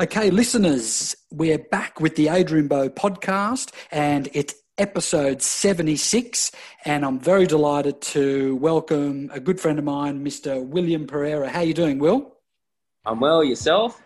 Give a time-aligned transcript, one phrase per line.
[0.00, 6.50] Okay, listeners, we're back with the Adrian Bo podcast and it's episode 76.
[6.86, 10.64] And I'm very delighted to welcome a good friend of mine, Mr.
[10.64, 11.50] William Pereira.
[11.50, 12.36] How you doing, Will?
[13.04, 13.44] I'm well.
[13.44, 14.00] Yourself?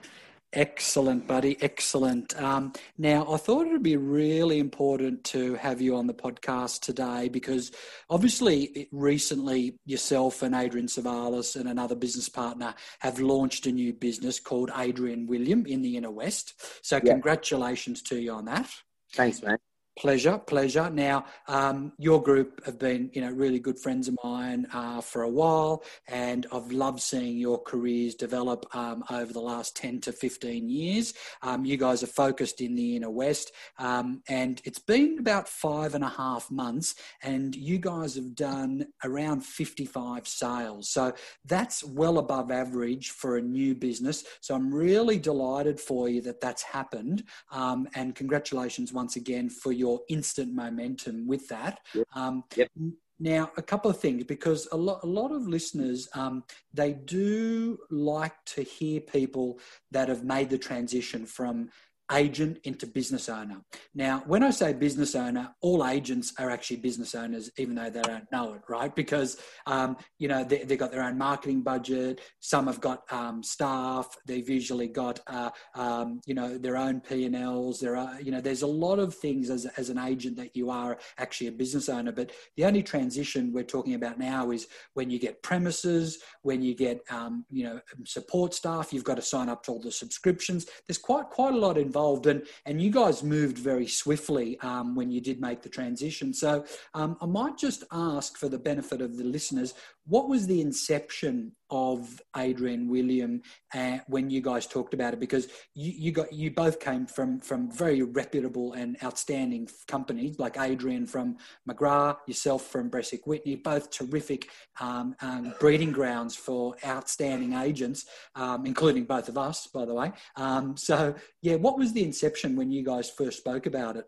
[0.53, 1.56] Excellent, buddy.
[1.60, 2.40] Excellent.
[2.40, 6.80] Um, now, I thought it would be really important to have you on the podcast
[6.80, 7.72] today because
[8.08, 14.40] obviously, recently, yourself and Adrian Tsavalas and another business partner have launched a new business
[14.40, 16.55] called Adrian William in the Inner West.
[16.83, 17.12] So, yeah.
[17.12, 18.70] congratulations to you on that.
[19.15, 19.59] Thanks, man.
[19.98, 20.91] Pleasure, pleasure.
[20.91, 25.22] Now, um, your group have been, you know, really good friends of mine uh, for
[25.22, 30.12] a while, and I've loved seeing your careers develop um, over the last ten to
[30.12, 31.14] fifteen years.
[31.41, 35.95] Um, you guys are focused in the inner west, um, and it's been about five
[35.95, 40.91] and a half months, and you guys have done around fifty-five sales.
[40.91, 41.14] So
[41.47, 44.24] that's well above average for a new business.
[44.42, 49.72] So I'm really delighted for you that that's happened, um, and congratulations once again for
[49.72, 51.75] your your instant momentum with that.
[51.95, 52.06] Yep.
[52.15, 52.70] Um, yep.
[53.19, 57.78] Now, a couple of things because a lot, a lot of listeners um, they do
[57.91, 59.59] like to hear people
[59.91, 61.70] that have made the transition from
[62.12, 63.61] agent into business owner.
[63.95, 68.03] Now, when I say business owner, all agents are actually business owners, even though they
[68.03, 68.95] don't know it, right?
[68.95, 72.21] Because, um, you know, they, have got their own marketing budget.
[72.41, 74.17] Some have got um, staff.
[74.27, 77.81] They've usually got, uh, um, you know, their own P&Ls.
[77.81, 80.71] There are, you know, there's a lot of things as, as an agent that you
[80.71, 82.12] are actually a business owner.
[82.12, 86.75] But the only transition we're talking about now is when you get premises, when you
[86.75, 90.67] get, um, you know, support staff, you've got to sign up to all the subscriptions.
[90.87, 92.27] There's quite, quite a lot involved involved.
[92.27, 96.34] And, and you guys moved very swiftly um, when you did make the transition.
[96.34, 99.72] So um, I might just ask for the benefit of the listeners
[100.09, 103.43] what was the inception of Adrian William
[103.75, 105.21] uh, when you guys talked about it?
[105.21, 110.57] Because you, you got you both came from from very reputable and outstanding companies like
[110.59, 111.37] Adrian from
[111.69, 114.49] McGrath, yourself from Bresic Whitney, both terrific
[114.81, 118.06] um, um, breeding grounds for outstanding agents,
[118.37, 120.12] um, including both of us, by the way.
[120.37, 124.05] Um, so yeah, what was the inception when you guys first spoke about it?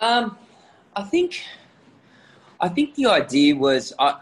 [0.00, 0.36] Um,
[0.96, 1.42] I think
[2.58, 3.92] I think the idea was.
[4.00, 4.16] I,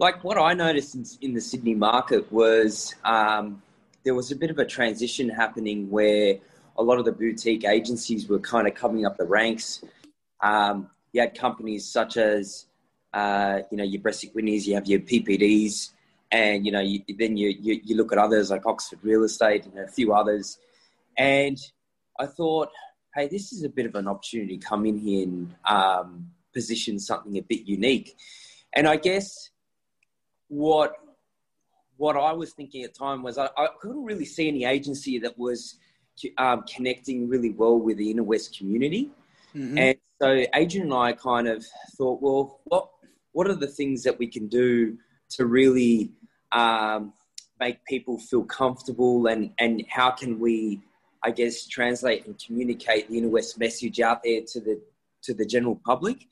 [0.00, 3.62] like what I noticed in, in the Sydney market was um,
[4.02, 6.38] there was a bit of a transition happening where
[6.78, 9.84] a lot of the boutique agencies were kind of coming up the ranks.
[10.42, 12.64] Um, you had companies such as,
[13.12, 15.90] uh, you know, your Bresic you have your PPDs,
[16.32, 19.66] and, you know, you, then you, you, you, look at others like Oxford Real Estate
[19.66, 20.58] and a few others.
[21.18, 21.58] And
[22.18, 22.68] I thought,
[23.14, 26.98] hey, this is a bit of an opportunity to come in here and um, position
[26.98, 28.16] something a bit unique.
[28.72, 29.49] And I guess
[30.50, 30.96] what
[31.96, 35.18] what I was thinking at the time was I, I couldn't really see any agency
[35.20, 35.76] that was
[36.38, 39.10] um, connecting really well with the inner west community,
[39.54, 39.78] mm-hmm.
[39.78, 41.64] and so Adrian and I kind of
[41.96, 42.88] thought, well, what
[43.32, 44.98] what are the things that we can do
[45.30, 46.10] to really
[46.52, 47.12] um,
[47.60, 50.80] make people feel comfortable, and and how can we,
[51.22, 54.80] I guess, translate and communicate the inner west message out there to the
[55.22, 56.26] to the general public.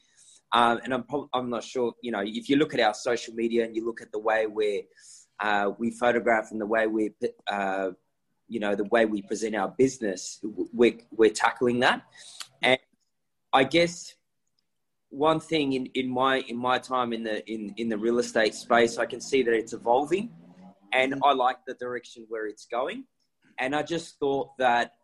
[0.52, 1.04] Um, and I'm,
[1.34, 4.00] I'm not sure, you know, if you look at our social media and you look
[4.00, 4.86] at the way we
[5.40, 7.12] uh, we photograph and the way we,
[7.46, 7.90] uh,
[8.48, 12.02] you know, the way we present our business, we're, we're tackling that.
[12.62, 12.78] And
[13.52, 14.14] I guess
[15.10, 18.54] one thing in, in my in my time in the in, in the real estate
[18.54, 20.30] space, I can see that it's evolving,
[20.92, 23.04] and I like the direction where it's going.
[23.58, 24.94] And I just thought that,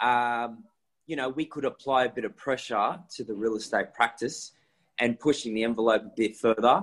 [0.00, 0.64] um,
[1.06, 4.52] you know, we could apply a bit of pressure to the real estate practice
[4.98, 6.82] and pushing the envelope a bit further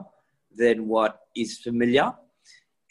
[0.56, 2.14] than what is familiar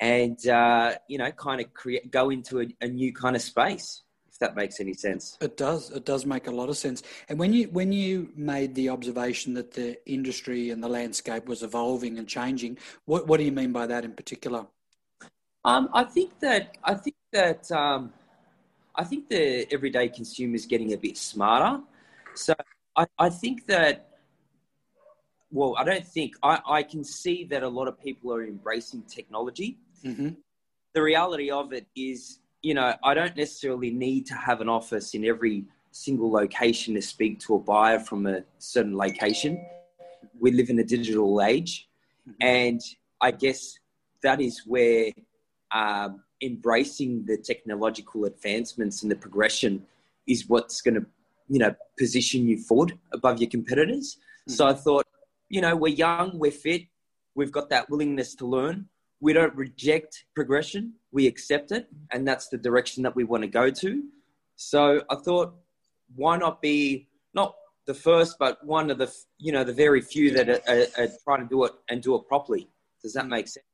[0.00, 4.02] and uh, you know kind of create go into a, a, new kind of space
[4.30, 5.36] if that makes any sense.
[5.40, 7.02] It does it does make a lot of sense.
[7.28, 11.62] And when you when you made the observation that the industry and the landscape was
[11.62, 14.66] evolving and changing what, what do you mean by that in particular?
[15.62, 18.14] Um, i think that i think that um,
[18.94, 21.82] i think the everyday consumer is getting a bit smarter.
[22.34, 22.54] So
[22.96, 24.09] I, I think that
[25.50, 29.02] well, I don't think I, I can see that a lot of people are embracing
[29.02, 29.78] technology.
[30.04, 30.30] Mm-hmm.
[30.94, 35.14] The reality of it is, you know, I don't necessarily need to have an office
[35.14, 39.64] in every single location to speak to a buyer from a certain location.
[40.38, 41.88] We live in a digital age,
[42.28, 42.32] mm-hmm.
[42.40, 42.80] and
[43.20, 43.78] I guess
[44.22, 45.10] that is where
[45.72, 49.84] um, embracing the technological advancements and the progression
[50.26, 51.06] is what's going to,
[51.48, 54.16] you know, position you forward above your competitors.
[54.16, 54.52] Mm-hmm.
[54.52, 55.06] So I thought
[55.50, 56.84] you know, we're young, we're fit,
[57.34, 58.86] we've got that willingness to learn.
[59.20, 63.48] We don't reject progression, we accept it, and that's the direction that we want to
[63.48, 64.02] go to.
[64.56, 65.54] So I thought,
[66.14, 67.54] why not be not
[67.86, 71.08] the first, but one of the you know the very few that are, are, are
[71.24, 72.68] trying to do it and do it properly.
[73.02, 73.66] Does that make sense?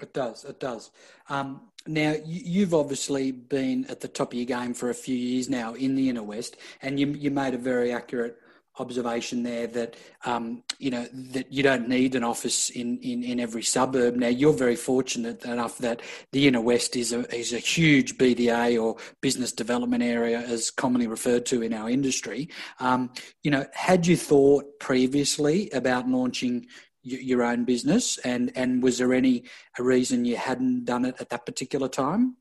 [0.00, 0.44] It does.
[0.44, 0.90] It does.
[1.28, 5.48] Um, now, you've obviously been at the top of your game for a few years
[5.48, 8.38] now in the inner west, and you, you made a very accurate
[8.78, 9.94] observation there that
[10.24, 14.16] um, you know that you don't need an office in, in, in every suburb.
[14.16, 18.82] Now you're very fortunate enough that the inner west is a is a huge BDA
[18.82, 22.48] or business development area, as commonly referred to in our industry.
[22.80, 23.12] Um,
[23.42, 26.66] you know, had you thought previously about launching
[27.02, 29.44] your own business, and and was there any
[29.78, 32.36] a reason you hadn't done it at that particular time?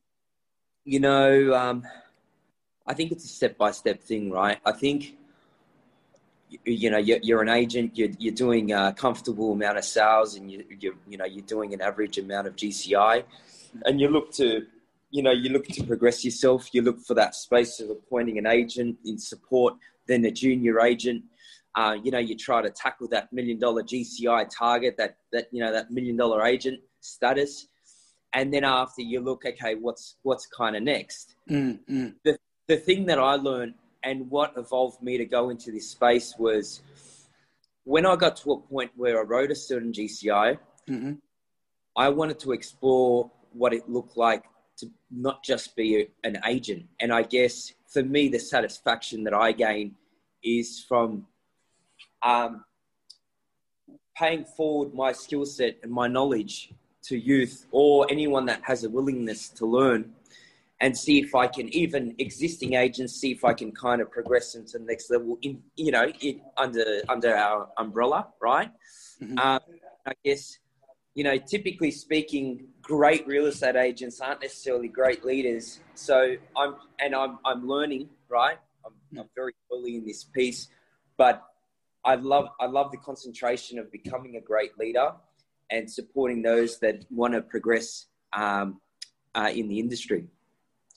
[0.86, 1.84] You know, um,
[2.88, 4.60] I think it's a step by step thing, right?
[4.66, 5.16] I think
[6.66, 10.52] you know you're, you're an agent, you're, you're doing a comfortable amount of sales, and
[10.52, 13.24] you you you know you're doing an average amount of GCI,
[13.86, 14.66] and you look to
[15.12, 16.70] you know you look to progress yourself.
[16.74, 19.76] You look for that space of appointing an agent in support,
[20.08, 21.24] then a junior agent
[21.76, 25.64] uh, you know, you try to tackle that million dollar GCI target, that that you
[25.64, 27.68] know that million dollar agent status,
[28.34, 31.36] and then after you look, okay, what's what's kind of next?
[31.50, 32.14] Mm, mm.
[32.24, 33.74] The the thing that I learned
[34.04, 36.82] and what evolved me to go into this space was
[37.86, 40.58] when I got to a point where I wrote a certain GCI,
[40.90, 41.14] mm-hmm.
[41.96, 44.44] I wanted to explore what it looked like
[44.78, 46.86] to not just be an agent.
[47.00, 49.96] And I guess for me, the satisfaction that I gain
[50.44, 51.28] is from
[52.24, 52.64] um,
[54.18, 56.74] paying forward my skill set and my knowledge
[57.04, 60.14] to youth or anyone that has a willingness to learn
[60.84, 64.52] and see if I can even existing agents see if I can kind of progress
[64.52, 68.70] them to the next level in you know in, under under our umbrella right
[69.22, 69.40] mm-hmm.
[69.40, 69.62] um,
[70.06, 70.60] I guess
[71.16, 77.16] you know typically speaking great real estate agents aren't necessarily great leaders so I'm and
[77.16, 80.68] I'm I'm learning right I'm, I'm very early in this piece
[81.16, 81.44] but
[82.04, 85.14] I love I love the concentration of becoming a great leader
[85.72, 88.82] and supporting those that want to progress um,
[89.34, 90.28] uh, in the industry.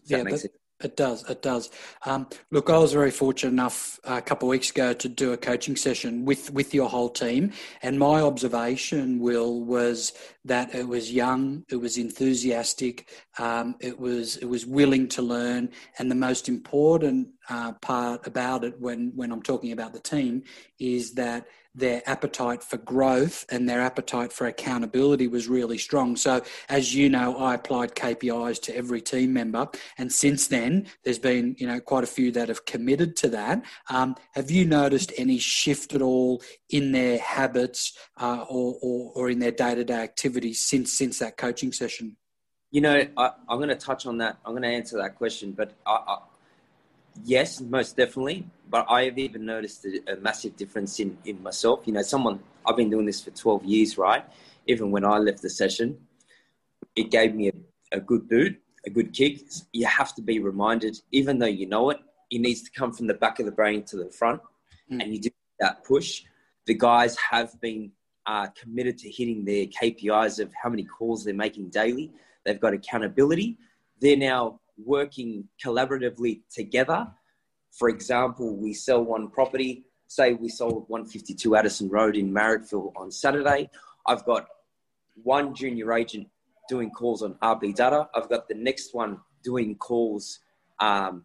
[0.07, 0.49] Yeah, that?
[0.83, 1.29] It does.
[1.31, 1.71] It does.
[2.05, 5.33] Um, look, I was very fortunate enough uh, a couple of weeks ago to do
[5.33, 10.13] a coaching session with with your whole team, and my observation, Will, was
[10.45, 13.09] that it was young, it was enthusiastic,
[13.39, 18.65] um, it was it was willing to learn, and the most important uh, part about
[18.65, 20.43] it, when when I'm talking about the team,
[20.79, 21.47] is that
[21.77, 26.17] their appetite for growth and their appetite for accountability was really strong.
[26.17, 31.19] So, as you know, I applied KPIs to every team member, and since then, there's
[31.19, 33.65] been you know quite a few that have committed to that.
[33.91, 39.31] Um, have you noticed any shift at all in their habits uh, or, or, or
[39.31, 42.17] in their day to day activities since since that coaching session?
[42.71, 44.39] You know, I, am going to touch on that.
[44.45, 46.19] I'm going to answer that question, but I,
[47.25, 48.47] yes, most definitely.
[48.69, 51.87] But I have even noticed a, a, massive difference in, in myself.
[51.87, 54.25] You know, someone, I've been doing this for 12 years, right?
[54.67, 55.99] Even when I left the session,
[56.97, 59.41] it gave me a, a good boot, a good kick.
[59.73, 61.99] You have to be reminded, even though you know it,
[62.31, 64.41] it needs to come from the back of the brain to the front.
[64.91, 65.03] Mm.
[65.03, 65.31] And you do
[65.61, 66.25] that push.
[66.67, 67.93] The guys have been
[68.27, 72.11] uh, committed to hitting their KPIs of how many calls they're making daily.
[72.45, 73.57] They've got accountability.
[74.01, 77.07] They're now working collaboratively together.
[77.73, 83.11] For example, we sell one property, say we sold 152 Addison Road in Marrickville on
[83.11, 83.71] Saturday.
[84.07, 84.47] I've got
[85.23, 86.29] one junior agent
[86.69, 88.09] doing calls on RP data.
[88.15, 90.41] I've got the next one doing calls
[90.81, 91.25] um,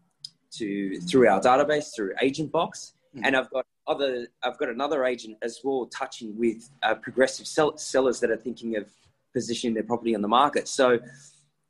[0.51, 3.25] to through our database through Agent Box, mm-hmm.
[3.25, 4.27] and I've got other.
[4.43, 8.75] I've got another agent as well touching with uh, progressive sell- sellers that are thinking
[8.77, 8.89] of
[9.33, 10.67] positioning their property on the market.
[10.67, 10.99] So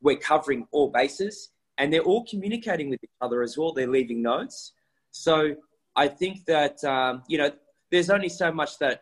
[0.02, 1.50] we're covering all bases
[1.82, 3.74] and they're all communicating with each other as well.
[3.74, 4.74] They're leaving notes.
[5.10, 5.56] So
[5.96, 7.52] I think that um, you know
[7.90, 9.02] there's only so much that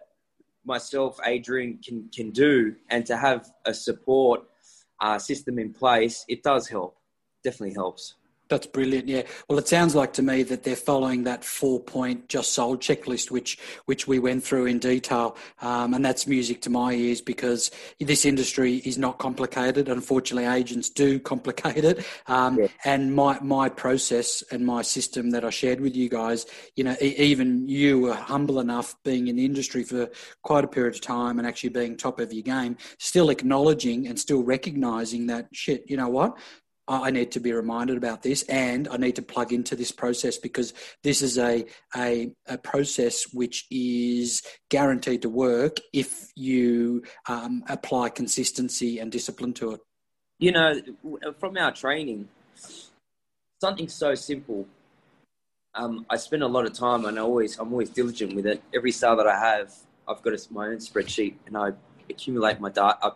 [0.64, 4.44] myself, Adrian, can can do, and to have a support
[5.02, 6.96] uh, system in place, it does help.
[7.44, 8.16] Definitely helps.
[8.50, 9.08] That's brilliant.
[9.08, 9.22] Yeah.
[9.48, 13.60] Well, it sounds like to me that they're following that four-point just sold checklist, which
[13.86, 18.26] which we went through in detail, um, and that's music to my ears because this
[18.26, 19.88] industry is not complicated.
[19.88, 22.04] Unfortunately, agents do complicate it.
[22.26, 22.68] Um, yeah.
[22.86, 26.96] And my my process and my system that I shared with you guys, you know,
[27.00, 30.10] even you were humble enough, being in the industry for
[30.42, 34.20] quite a period of time and actually being top of your game, still acknowledging and
[34.20, 35.84] still recognizing that shit.
[35.88, 36.36] You know what?
[36.90, 40.38] I need to be reminded about this and I need to plug into this process
[40.38, 41.66] because this is a,
[41.96, 49.54] a, a process which is guaranteed to work if you um, apply consistency and discipline
[49.54, 49.82] to it.
[50.40, 50.82] You know,
[51.40, 52.28] from our training,
[53.62, 54.68] something so simple.
[55.76, 58.64] Um, I spend a lot of time, and I always I'm always diligent with it.
[58.74, 59.74] Every sale that I have,
[60.08, 61.72] I've got my own spreadsheet, and I
[62.10, 63.14] accumulate my data.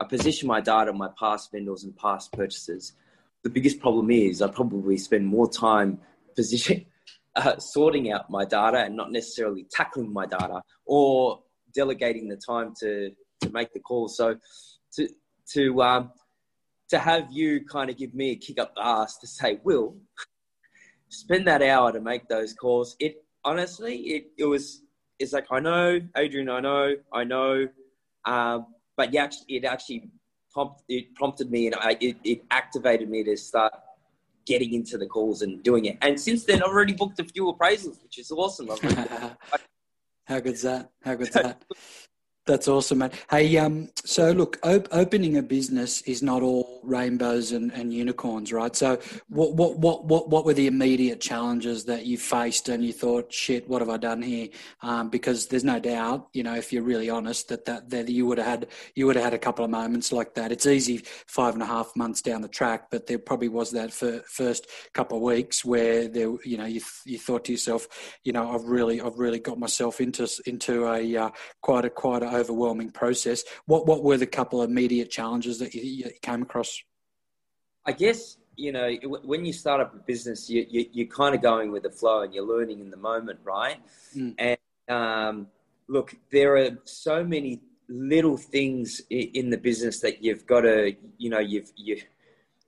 [0.00, 2.92] I, position my data, on my past vendors and past purchases.
[3.42, 5.98] The biggest problem is I probably spend more time
[6.36, 6.86] position
[7.36, 11.40] uh, sorting out my data and not necessarily tackling my data or
[11.74, 13.10] delegating the time to
[13.42, 14.16] to make the calls.
[14.16, 14.36] So
[14.96, 15.08] to
[15.54, 16.12] to um,
[16.90, 19.96] to have you kind of give me a kick up the ass to say, Will,
[21.08, 22.96] spend that hour to make those calls.
[22.98, 24.82] It honestly, it, it was,
[25.18, 27.68] it's like, I know, Adrian, I know, I know.
[28.24, 28.66] Um,
[29.00, 30.10] but yeah, it actually
[30.52, 33.72] prompt, it prompted me and I, it, it activated me to start
[34.44, 35.96] getting into the calls and doing it.
[36.02, 38.68] And since then, I've already booked a few appraisals, which is awesome.
[40.26, 40.90] How good's that?
[41.02, 41.64] How good's that?
[42.44, 43.12] That's awesome, man.
[43.30, 48.52] Hey, um, so look, op- opening a business is not all rainbows and, and unicorns,
[48.52, 48.74] right?
[48.74, 52.92] So, what, what, what, what, what were the immediate challenges that you faced, and you
[52.92, 54.48] thought, "Shit, what have I done here?"
[54.82, 58.26] Um, because there's no doubt, you know, if you're really honest, that that, that you
[58.26, 60.52] would have had you would have had a couple of moments like that.
[60.52, 63.92] It's easy five and a half months down the track, but there probably was that
[63.92, 67.86] first couple of weeks where there, you know, you you thought to yourself,
[68.24, 72.22] you know, I've really I've really got myself into into a uh, quite a quite
[72.22, 73.42] a overwhelming process.
[73.66, 76.69] What what were the couple of immediate challenges that you, you came across?
[77.86, 78.92] I guess you know
[79.24, 82.22] when you start up a business, you, you are kind of going with the flow
[82.22, 83.78] and you're learning in the moment, right?
[84.16, 84.34] Mm.
[84.38, 84.58] And
[84.88, 85.46] um,
[85.88, 91.30] look, there are so many little things in the business that you've got to you
[91.30, 92.00] know you've you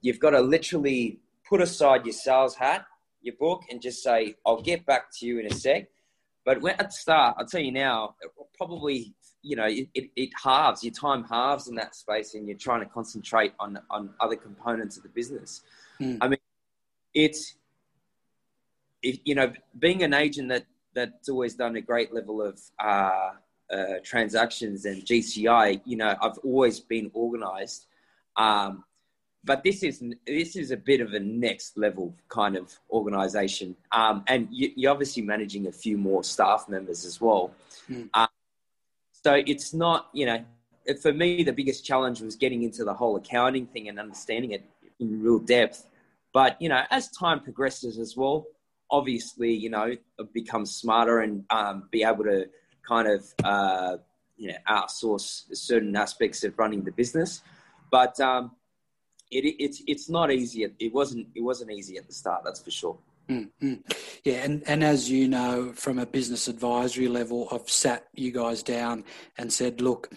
[0.00, 2.86] you've got to literally put aside your sales hat,
[3.20, 5.88] your book, and just say, "I'll get back to you in a sec."
[6.44, 8.16] But when, at the start, I'll tell you now,
[8.56, 12.56] probably you know, it, it, it, halves, your time halves in that space and you're
[12.56, 15.62] trying to concentrate on, on other components of the business.
[16.00, 16.18] Mm.
[16.20, 16.38] I mean,
[17.14, 17.54] it's,
[19.02, 23.30] it, you know, being an agent that, that's always done a great level of uh,
[23.72, 27.86] uh, transactions and GCI, you know, I've always been organized.
[28.36, 28.84] Um,
[29.44, 34.22] but this is this is a bit of a next level kind of organization, um,
[34.28, 37.52] and you, are obviously managing a few more staff members as well.
[37.90, 38.08] Mm.
[38.14, 38.28] Um,
[39.24, 40.44] so it's not, you know,
[41.00, 44.64] for me, the biggest challenge was getting into the whole accounting thing and understanding it
[44.98, 45.86] in real depth.
[46.32, 48.46] But, you know, as time progresses as well,
[48.90, 49.96] obviously, you know,
[50.32, 52.48] become smarter and um, be able to
[52.86, 53.96] kind of, uh,
[54.36, 57.42] you know, outsource certain aspects of running the business.
[57.90, 58.52] But um,
[59.30, 60.66] it, it's, it's not easy.
[60.78, 62.98] It wasn't, it wasn't easy at the start, that's for sure.
[63.28, 63.74] Mm-hmm.
[64.24, 68.62] Yeah, and, and as you know, from a business advisory level, I've sat you guys
[68.62, 69.04] down
[69.38, 70.10] and said, look,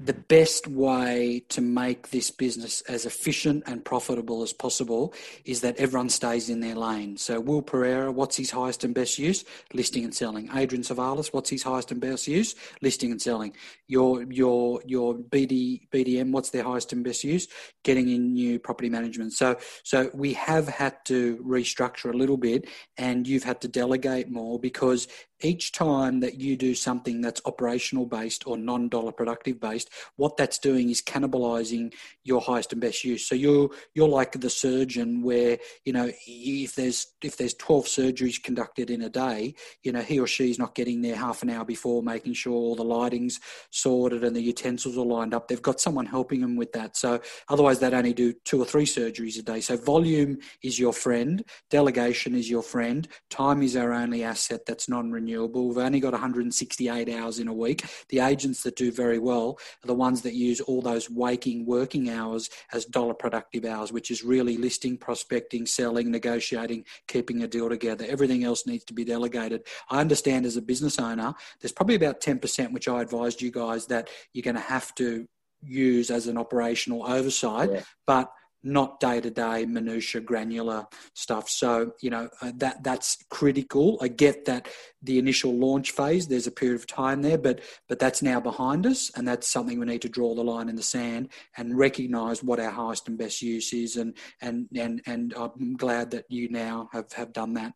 [0.00, 5.12] the best way to make this business as efficient and profitable as possible
[5.44, 7.16] is that everyone stays in their lane.
[7.16, 9.44] So Will Pereira, what's his highest and best use?
[9.72, 10.50] Listing and selling.
[10.54, 12.54] Adrian Tsavalas, what's his highest and best use?
[12.80, 13.54] Listing and selling.
[13.88, 17.48] Your your your BD BDM, what's their highest and best use?
[17.82, 19.32] Getting in new property management.
[19.32, 24.30] So so we have had to restructure a little bit, and you've had to delegate
[24.30, 25.08] more because
[25.40, 30.36] each time that you do something that's operational based or non dollar productive based, what
[30.36, 31.92] that's doing is cannibalizing
[32.24, 33.28] your highest and best use.
[33.28, 38.42] So you're you're like the surgeon where you know if there's if there's twelve surgeries
[38.42, 41.64] conducted in a day, you know he or she's not getting there half an hour
[41.64, 43.40] before, making sure all the lighting's
[43.70, 45.48] sorted and the utensils are lined up.
[45.48, 46.96] They've got someone helping them with that.
[46.96, 49.60] So otherwise they'd only do two or three surgeries a day.
[49.60, 54.88] So volume is your friend, delegation is your friend, time is our only asset that's
[54.88, 55.68] non renewable renewable.
[55.68, 57.84] We've only got 168 hours in a week.
[58.08, 62.10] The agents that do very well are the ones that use all those waking working
[62.10, 67.68] hours as dollar productive hours, which is really listing, prospecting, selling, negotiating, keeping a deal
[67.68, 68.04] together.
[68.08, 69.62] Everything else needs to be delegated.
[69.90, 73.86] I understand as a business owner, there's probably about 10%, which I advised you guys
[73.86, 75.26] that you're going to have to
[75.62, 77.82] use as an operational oversight, yeah.
[78.06, 81.48] but not day to day minutia granular stuff.
[81.48, 83.98] So you know uh, that that's critical.
[84.00, 84.68] I get that
[85.02, 88.86] the initial launch phase there's a period of time there but but that's now behind
[88.86, 92.42] us and that's something we need to draw the line in the sand and recognize
[92.42, 96.48] what our highest and best use is and and and and i'm glad that you
[96.48, 97.72] now have have done that.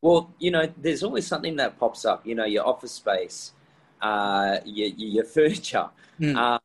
[0.00, 3.52] Well you know there's always something that pops up you know your office space
[4.00, 5.88] uh your, your furniture.
[6.18, 6.36] Mm.
[6.36, 6.58] uh,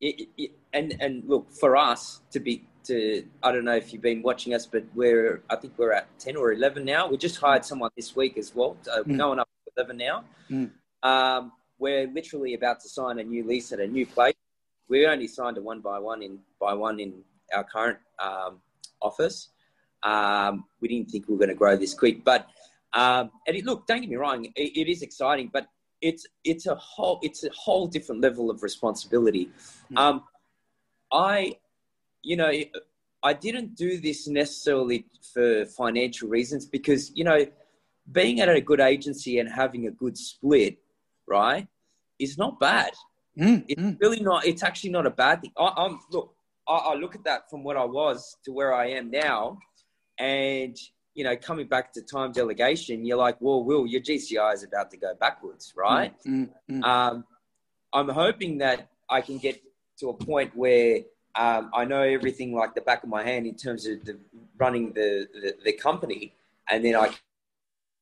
[0.00, 2.96] it, it, and and look for us to be to
[3.42, 6.34] I don't know if you've been watching us, but we're I think we're at ten
[6.36, 7.02] or eleven now.
[7.10, 8.76] We just hired someone this week as well.
[8.82, 9.16] So mm.
[9.16, 10.24] going up to eleven now.
[10.50, 10.70] Mm.
[11.02, 14.34] Um, we're literally about to sign a new lease at a new place.
[14.88, 17.10] We only signed a one by one in by one in
[17.56, 18.60] our current um,
[19.00, 19.48] office,
[20.02, 22.46] Um, we didn't think we were going to grow this quick, but
[22.92, 25.68] um, and it, look, don't get me wrong, it, it is exciting, but
[26.00, 29.50] it's it's a whole it's a whole different level of responsibility.
[29.92, 29.98] Mm.
[29.98, 30.24] Um,
[31.12, 31.56] I,
[32.22, 32.52] you know,
[33.22, 37.46] I didn't do this necessarily for financial reasons because you know,
[38.10, 40.78] being at a good agency and having a good split,
[41.26, 41.66] right,
[42.18, 42.90] is not bad.
[43.38, 44.00] Mm, it's mm.
[44.00, 44.46] really not.
[44.46, 45.52] It's actually not a bad thing.
[45.56, 46.34] I, am look.
[46.66, 49.58] I, I look at that from what I was to where I am now,
[50.18, 50.76] and
[51.14, 54.88] you know, coming back to time delegation, you're like, well, Will, your GCI is about
[54.92, 56.14] to go backwards, right?
[56.24, 56.84] Mm, mm, mm.
[56.84, 57.24] Um,
[57.92, 59.60] I'm hoping that I can get
[59.98, 61.00] to a point where
[61.38, 64.18] um, I know everything like the back of my hand in terms of the,
[64.58, 66.34] running the, the, the, company,
[66.68, 67.14] and then I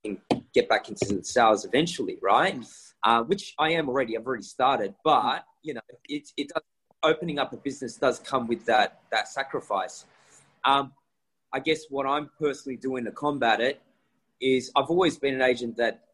[0.02, 0.18] can
[0.54, 2.58] get back into the sales eventually, right?
[2.58, 2.92] Mm.
[3.02, 4.16] Uh, which I am already.
[4.16, 6.62] I've already started, but you know, it, it does,
[7.02, 10.06] opening up a business does come with that that sacrifice.
[10.64, 10.92] Um,
[11.52, 13.80] I guess what I'm personally doing to combat it
[14.40, 16.06] is I've always been an agent that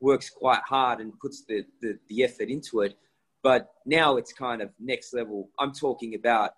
[0.00, 2.96] works quite hard and puts the, the, the effort into it.
[3.42, 5.50] But now it's kind of next level.
[5.58, 6.54] I'm talking about,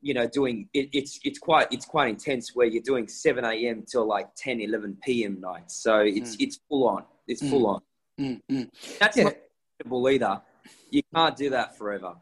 [0.00, 3.84] you know, doing it, it's it's quite it's quite intense where you're doing 7 a.m.
[3.90, 5.40] till like 10, 11 p.m.
[5.40, 5.82] nights.
[5.82, 6.44] So it's mm.
[6.44, 7.04] it's full on.
[7.26, 7.50] It's mm.
[7.50, 7.80] full on.
[8.20, 8.40] Mm.
[8.50, 8.98] mm.
[8.98, 9.24] That's yeah.
[9.84, 10.40] not either.
[10.90, 12.14] You can't do that forever.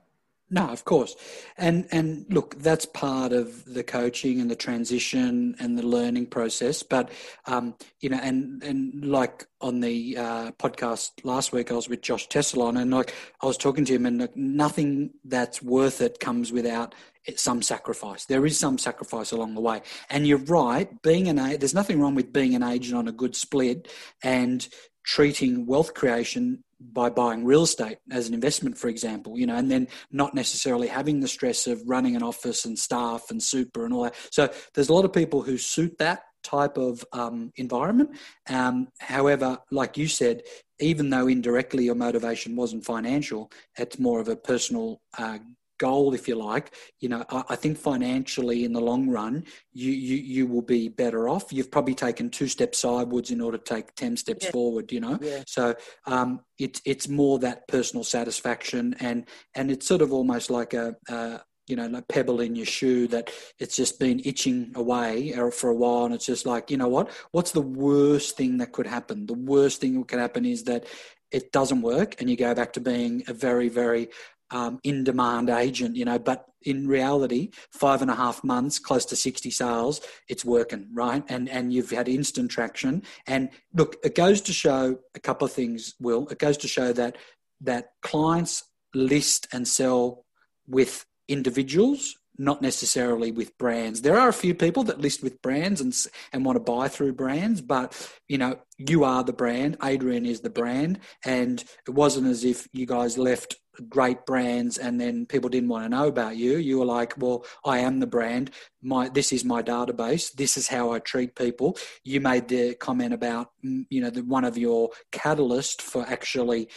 [0.54, 1.16] No, of course,
[1.58, 6.84] and and look, that's part of the coaching and the transition and the learning process.
[6.84, 7.10] But
[7.46, 12.02] um, you know, and and like on the uh, podcast last week, I was with
[12.02, 16.20] Josh Tessalon, and like I was talking to him, and like, nothing that's worth it
[16.20, 16.94] comes without
[17.34, 18.26] some sacrifice.
[18.26, 20.88] There is some sacrifice along the way, and you're right.
[21.02, 23.90] Being an there's nothing wrong with being an agent on a good split
[24.22, 24.68] and
[25.02, 26.62] treating wealth creation
[26.92, 30.88] by buying real estate as an investment, for example, you know, and then not necessarily
[30.88, 34.14] having the stress of running an office and staff and super and all that.
[34.30, 38.10] So there's a lot of people who suit that type of um, environment.
[38.48, 40.42] Um, however, like you said,
[40.78, 45.38] even though indirectly your motivation wasn't financial, it's more of a personal uh,
[45.78, 49.90] goal, if you like, you know, I, I, think financially in the long run, you,
[49.90, 51.52] you you will be better off.
[51.52, 54.50] You've probably taken two steps sidewards in order to take ten steps yeah.
[54.50, 54.92] forward.
[54.92, 55.42] You know, yeah.
[55.46, 55.74] so
[56.06, 60.94] um, it's it's more that personal satisfaction, and and it's sort of almost like a,
[61.08, 65.70] a you know, like pebble in your shoe that it's just been itching away for
[65.70, 66.04] a while.
[66.04, 67.10] And it's just like, you know what?
[67.32, 69.26] What's the worst thing that could happen?
[69.26, 70.86] The worst thing that could happen is that
[71.34, 74.08] it doesn't work and you go back to being a very, very
[74.50, 79.04] um, in demand agent, you know, but in reality, five and a half months, close
[79.06, 81.22] to 60 sales, it's working, right?
[81.28, 83.02] And, and you've had instant traction.
[83.26, 86.26] And look, it goes to show a couple of things, Will.
[86.28, 87.16] It goes to show that,
[87.60, 90.24] that clients list and sell
[90.66, 94.02] with individuals not necessarily with brands.
[94.02, 95.94] There are a few people that list with brands and
[96.32, 99.76] and want to buy through brands, but you know, you are the brand.
[99.82, 103.56] Adrian is the brand, and it wasn't as if you guys left
[103.88, 106.56] great brands and then people didn't want to know about you.
[106.56, 108.50] You were like well i am the brand.
[108.82, 110.32] My this is my database.
[110.32, 111.76] This is how i treat people.
[112.04, 116.68] You made the comment about mm, you know the, one of your catalyst for actually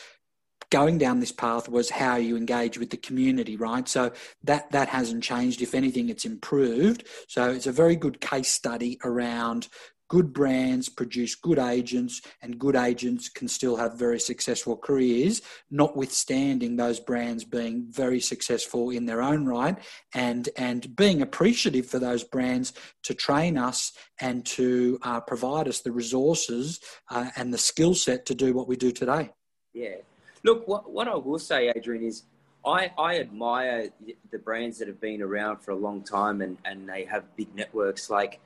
[0.69, 3.87] going down this path was how you engage with the community right?
[3.87, 4.11] So
[4.43, 5.61] that that hasn't changed.
[5.61, 7.05] If anything it's improved.
[7.27, 9.67] So it's a very good case study around
[10.07, 16.75] good brands produce good agents, and good agents can still have very successful careers, notwithstanding
[16.75, 19.77] those brands being very successful in their own right,
[20.13, 25.81] and and being appreciative for those brands to train us and to uh, provide us
[25.81, 29.29] the resources uh, and the skill set to do what we do today.
[29.73, 29.95] Yeah.
[30.43, 32.23] Look, what, what I will say, Adrian, is
[32.65, 33.89] I, I admire
[34.31, 37.53] the brands that have been around for a long time and, and they have big
[37.55, 38.39] networks like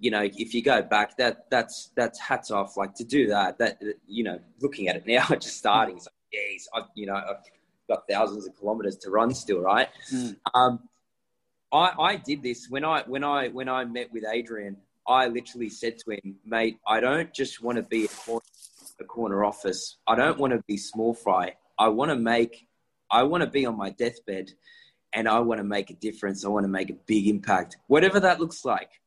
[0.00, 2.76] you know, if you go back, that that's that's hats off.
[2.76, 6.14] Like to do that, that you know, looking at it now, just starting, it's like,
[6.32, 7.44] geez, I, you know, I've
[7.86, 9.88] got thousands of kilometers to run still, right?
[10.12, 10.36] Mm.
[10.54, 10.88] Um,
[11.70, 14.78] I I did this when I when I when I met with Adrian.
[15.06, 18.44] I literally said to him, mate, I don't just want to be a corner,
[19.00, 19.96] a corner office.
[20.06, 21.54] I don't want to be small fry.
[21.78, 22.68] I want to make,
[23.10, 24.52] I want to be on my deathbed
[25.12, 26.44] and I want to make a difference.
[26.44, 28.99] I want to make a big impact, whatever that looks like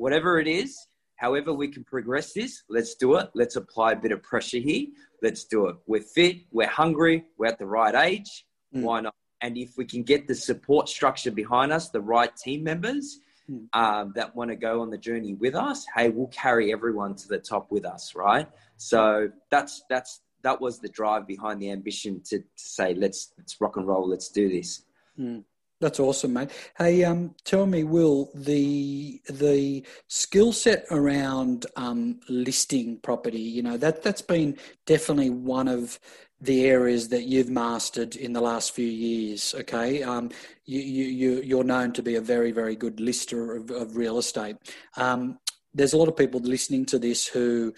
[0.00, 0.86] whatever it is,
[1.16, 3.28] however we can progress this, let's do it.
[3.34, 4.86] Let's apply a bit of pressure here.
[5.22, 5.76] Let's do it.
[5.86, 8.46] We're fit, we're hungry, we're at the right age.
[8.74, 8.82] Mm.
[8.82, 9.14] Why not?
[9.42, 13.66] And if we can get the support structure behind us, the right team members mm.
[13.74, 17.28] um, that want to go on the journey with us, hey, we'll carry everyone to
[17.28, 18.48] the top with us, right?
[18.78, 23.60] So that's that's that was the drive behind the ambition to, to say let's let's
[23.60, 24.82] rock and roll, let's do this.
[25.18, 25.44] Mm.
[25.80, 26.50] That's awesome, mate.
[26.76, 33.78] Hey, um, tell me, Will, the the skill set around um, listing property, you know,
[33.78, 35.98] that that's been definitely one of
[36.38, 39.54] the areas that you've mastered in the last few years.
[39.60, 40.30] Okay, um,
[40.66, 44.56] you, you you're known to be a very very good lister of, of real estate.
[44.98, 45.38] Um,
[45.72, 47.72] there's a lot of people listening to this who,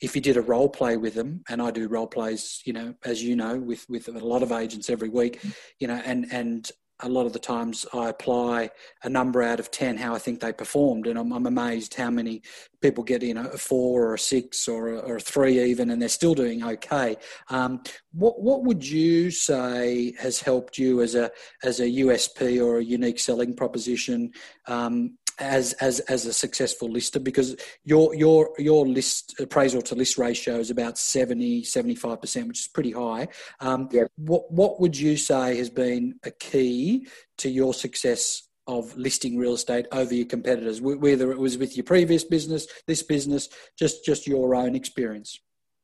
[0.00, 2.94] if you did a role play with them, and I do role plays, you know,
[3.04, 5.40] as you know, with with a lot of agents every week,
[5.80, 8.70] you know, and and a lot of the times I apply
[9.04, 11.06] a number out of 10 how I think they performed.
[11.06, 12.42] And I'm, I'm amazed how many
[12.80, 15.90] people get, you know, a four or a six or a, or a three even,
[15.90, 17.16] and they're still doing okay.
[17.50, 17.82] Um,
[18.12, 21.30] what, what would you say has helped you as a,
[21.62, 24.32] as a USP or a unique selling proposition
[24.66, 30.18] um, as as as a successful lister because your your your list appraisal to list
[30.18, 33.28] ratio is about 70 75% which is pretty high
[33.60, 34.10] um, yep.
[34.16, 37.06] what what would you say has been a key
[37.38, 41.84] to your success of listing real estate over your competitors whether it was with your
[41.84, 43.48] previous business this business
[43.78, 45.40] just just your own experience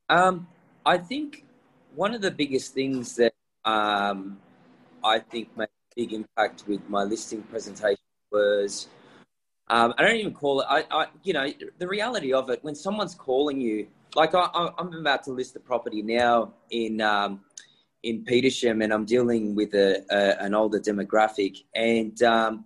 [0.09, 0.47] um,
[0.85, 1.45] i think
[1.95, 4.37] one of the biggest things that um,
[5.03, 8.87] i think made a big impact with my listing presentation was
[9.67, 10.67] um, I don't even call it.
[10.69, 11.47] I, I, you know,
[11.79, 15.59] the reality of it when someone's calling you, like I, am about to list a
[15.59, 17.41] property now in um,
[18.03, 22.65] in Petersham, and I'm dealing with a, a an older demographic, and um,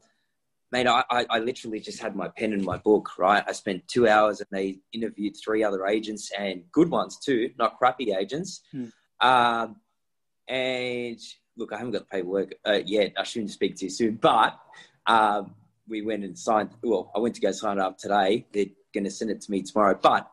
[0.73, 3.17] mate, I, I literally just had my pen and my book.
[3.17, 7.51] Right, I spent two hours, and they interviewed three other agents and good ones too,
[7.57, 8.61] not crappy agents.
[8.71, 8.85] Hmm.
[9.21, 9.77] Um,
[10.49, 11.19] and
[11.55, 13.13] look, I haven't got the paperwork uh, yet.
[13.17, 14.59] I shouldn't speak too soon, but
[15.07, 15.55] um,
[15.89, 16.69] we went and signed.
[16.83, 18.45] Well, I went to go sign it up today.
[18.53, 19.97] They're going to send it to me tomorrow.
[20.01, 20.29] But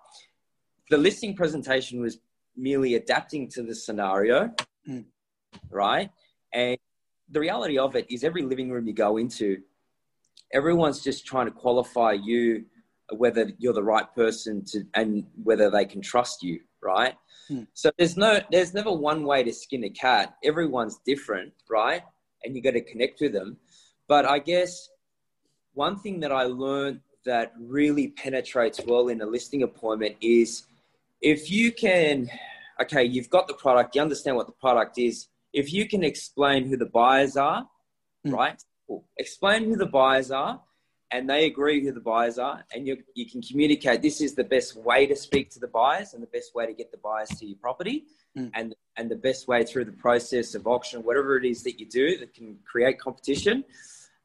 [0.90, 2.18] the listing presentation was
[2.56, 4.52] merely adapting to the scenario,
[4.88, 5.04] mm.
[5.70, 6.10] right?
[6.52, 6.78] And
[7.28, 9.62] the reality of it is, every living room you go into,
[10.52, 12.64] everyone's just trying to qualify you
[13.10, 17.14] whether you're the right person to and whether they can trust you, right?
[17.50, 17.66] Mm.
[17.74, 20.34] So there's no, there's never one way to skin a cat.
[20.42, 22.02] Everyone's different, right?
[22.42, 23.58] And you got to connect with them.
[24.08, 24.88] But I guess
[25.76, 30.64] one thing that I learned that really penetrates well in a listing appointment is
[31.20, 32.30] if you can,
[32.80, 35.28] okay, you've got the product, you understand what the product is.
[35.52, 37.68] If you can explain who the buyers are,
[38.26, 38.32] mm.
[38.32, 38.62] right?
[38.86, 39.04] Cool.
[39.18, 40.60] Explain who the buyers are,
[41.10, 44.44] and they agree who the buyers are, and you, you can communicate this is the
[44.44, 47.28] best way to speak to the buyers and the best way to get the buyers
[47.28, 48.04] to your property.
[48.36, 48.50] Mm.
[48.54, 51.86] And, and the best way through the process of auction, whatever it is that you
[51.86, 53.64] do that can create competition.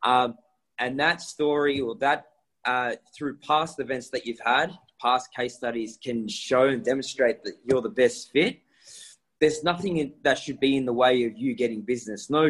[0.04, 0.36] Um,
[0.82, 2.26] and that story or that
[2.66, 7.54] uh, through past events that you've had, past case studies can show and demonstrate that
[7.64, 8.60] you're the best fit.
[9.40, 12.30] There's nothing in, that should be in the way of you getting business.
[12.30, 12.50] No,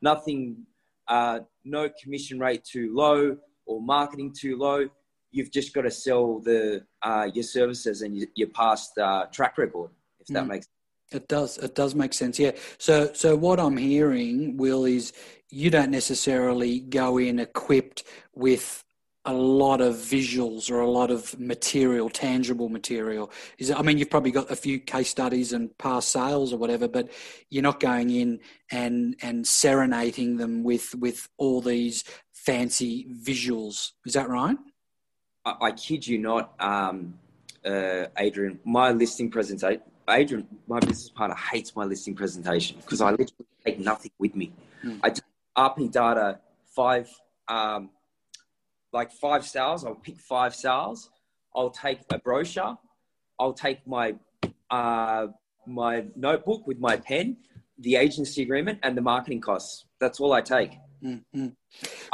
[0.00, 0.64] nothing,
[1.08, 4.88] uh, no commission rate too low or marketing too low.
[5.30, 9.58] You've just got to sell the uh, your services and your, your past uh, track
[9.58, 9.90] record,
[10.20, 10.48] if that mm.
[10.48, 10.68] makes.
[11.14, 11.58] It does.
[11.58, 12.38] It does make sense.
[12.38, 12.52] Yeah.
[12.78, 15.12] So, so what I'm hearing, Will, is
[15.50, 18.84] you don't necessarily go in equipped with
[19.24, 23.30] a lot of visuals or a lot of material, tangible material.
[23.58, 26.88] Is I mean, you've probably got a few case studies and past sales or whatever,
[26.88, 27.10] but
[27.48, 33.92] you're not going in and and serenading them with with all these fancy visuals.
[34.04, 34.56] Is that right?
[35.44, 37.14] I, I kid you not, um,
[37.64, 38.58] uh, Adrian.
[38.64, 43.78] My listing presentation Adrian, my business partner, hates my listing presentation because I literally take
[43.78, 44.52] nothing with me.
[44.84, 45.00] Mm.
[45.02, 45.20] I do
[45.56, 46.40] RP data
[46.74, 47.08] five,
[47.48, 47.90] um,
[48.92, 49.84] like five sales.
[49.84, 51.10] I'll pick five sales.
[51.54, 52.78] I'll take a brochure.
[53.38, 54.14] I'll take my
[54.70, 55.28] uh,
[55.66, 57.36] my notebook with my pen,
[57.78, 59.84] the agency agreement, and the marketing costs.
[60.00, 60.72] That's all I take.
[61.02, 61.48] Mm-hmm.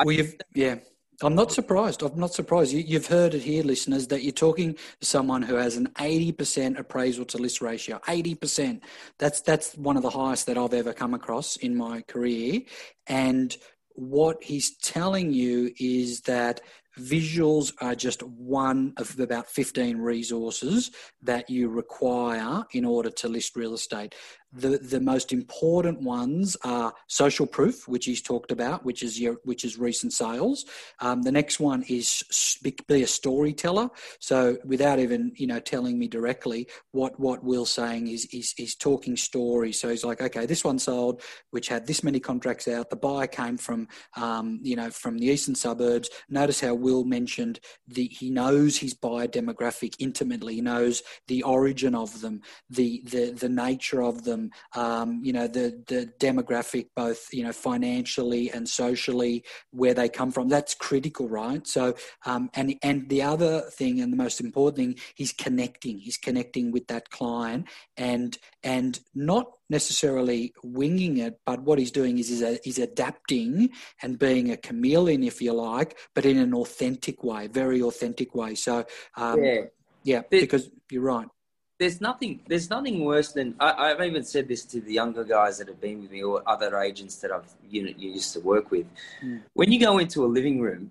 [0.04, 0.76] Well, you've, yeah.
[1.22, 2.02] I'm not surprised.
[2.02, 2.72] I'm not surprised.
[2.72, 6.78] You, have heard it here, listeners, that you're talking to someone who has an 80%
[6.78, 7.98] appraisal to list ratio.
[8.06, 8.80] 80%.
[9.18, 12.60] That's that's one of the highest that I've ever come across in my career.
[13.08, 13.56] And
[13.94, 16.60] what he's telling you is that
[16.98, 20.90] visuals are just one of about 15 resources
[21.22, 24.14] that you require in order to list real estate.
[24.50, 29.36] The, the most important ones are social proof, which he's talked about, which is your
[29.44, 30.64] which is recent sales.
[31.00, 32.24] Um, the next one is
[32.62, 33.90] be a storyteller.
[34.20, 38.74] So without even you know telling me directly, what what Will's saying is is, is
[38.74, 39.78] talking stories.
[39.78, 42.88] So he's like, okay, this one sold, which had this many contracts out.
[42.88, 46.08] The buyer came from um, you know from the eastern suburbs.
[46.30, 50.56] Notice how Will mentioned, the, he knows his buyer demographic intimately.
[50.56, 55.46] He knows the origin of them, the the, the nature of them, um, you know,
[55.46, 60.48] the the demographic, both you know financially and socially, where they come from.
[60.48, 61.66] That's critical, right?
[61.66, 61.94] So,
[62.26, 65.98] um, and and the other thing, and the most important thing, he's connecting.
[65.98, 72.18] He's connecting with that client, and and not necessarily winging it, but what he's doing
[72.18, 73.70] is he's, he's adapting
[74.02, 78.54] and being a chameleon, if you like, but in an authentic way, very authentic way.
[78.54, 78.84] So,
[79.16, 79.60] um, yeah,
[80.04, 81.28] yeah because you're right.
[81.78, 82.40] There's nothing.
[82.48, 85.80] There's nothing worse than I, have even said this to the younger guys that have
[85.80, 88.86] been with me or other agents that I've you know you used to work with.
[89.24, 89.42] Mm.
[89.54, 90.90] When you go into a living room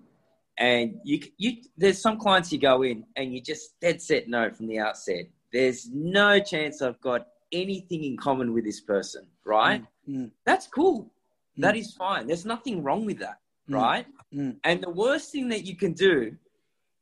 [0.56, 4.50] and you you there's some clients you go in and you just dead set no
[4.50, 5.26] from the outset.
[5.52, 9.84] There's no chance I've got anything in common with this person, right?
[10.08, 10.30] Mm, mm.
[10.44, 11.04] That's cool.
[11.58, 11.62] Mm.
[11.62, 12.26] That is fine.
[12.26, 14.06] There's nothing wrong with that, mm, right?
[14.34, 14.56] Mm.
[14.64, 16.36] And the worst thing that you can do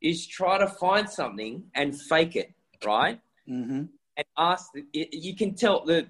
[0.01, 2.53] is try to find something and fake it,
[2.85, 3.21] right?
[3.49, 3.85] Mm-hmm.
[4.19, 4.71] And ask.
[4.93, 6.07] You can tell the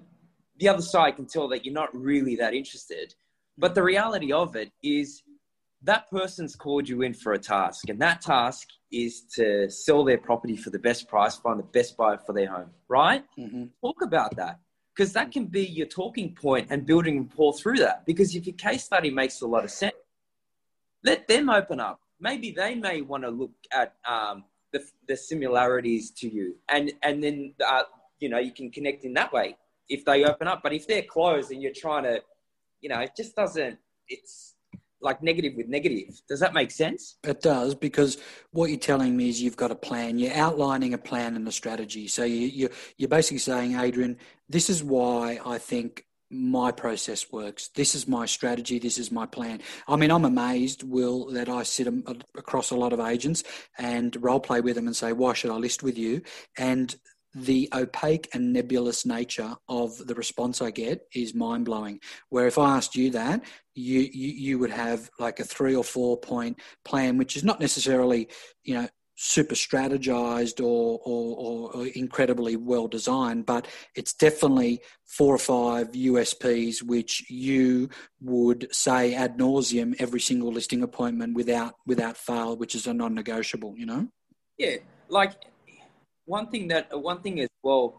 [0.58, 3.14] the other side can tell that you're not really that interested.
[3.58, 5.22] But the reality of it is
[5.86, 10.18] that person's called you in for a task, and that task is to sell their
[10.18, 13.24] property for the best price, find the best buyer for their home, right?
[13.38, 13.64] Mm-hmm.
[13.80, 14.60] Talk about that
[14.94, 18.04] because that can be your talking point and building rapport through that.
[18.06, 19.94] Because if your case study makes a lot of sense,
[21.04, 22.00] let them open up.
[22.18, 27.22] Maybe they may want to look at um, the, the similarities to you, and and
[27.22, 27.82] then uh,
[28.18, 29.56] you know you can connect in that way
[29.88, 30.62] if they open up.
[30.62, 32.22] But if they're closed and you're trying to,
[32.80, 33.78] you know, it just doesn't.
[34.08, 34.55] It's
[35.00, 36.20] like negative with negative.
[36.28, 37.18] Does that make sense?
[37.24, 38.18] It does because
[38.52, 40.18] what you're telling me is you've got a plan.
[40.18, 42.08] You're outlining a plan and a strategy.
[42.08, 44.16] So you, you you're basically saying, Adrian,
[44.48, 47.68] this is why I think my process works.
[47.68, 48.78] This is my strategy.
[48.78, 49.60] This is my plan.
[49.86, 53.44] I mean, I'm amazed, Will, that I sit across a lot of agents
[53.78, 56.22] and role play with them and say, why should I list with you?
[56.58, 56.96] And
[57.36, 62.00] the opaque and nebulous nature of the response I get is mind blowing.
[62.30, 63.44] Where if I asked you that,
[63.74, 67.60] you, you, you would have like a three or four point plan, which is not
[67.60, 68.28] necessarily
[68.64, 75.38] you know super strategized or, or, or incredibly well designed, but it's definitely four or
[75.38, 82.56] five USPs which you would say ad nauseum every single listing appointment without without fail,
[82.56, 83.74] which is a non-negotiable.
[83.76, 84.08] You know.
[84.56, 84.76] Yeah,
[85.10, 85.32] like
[86.26, 87.94] one thing that one thing as well,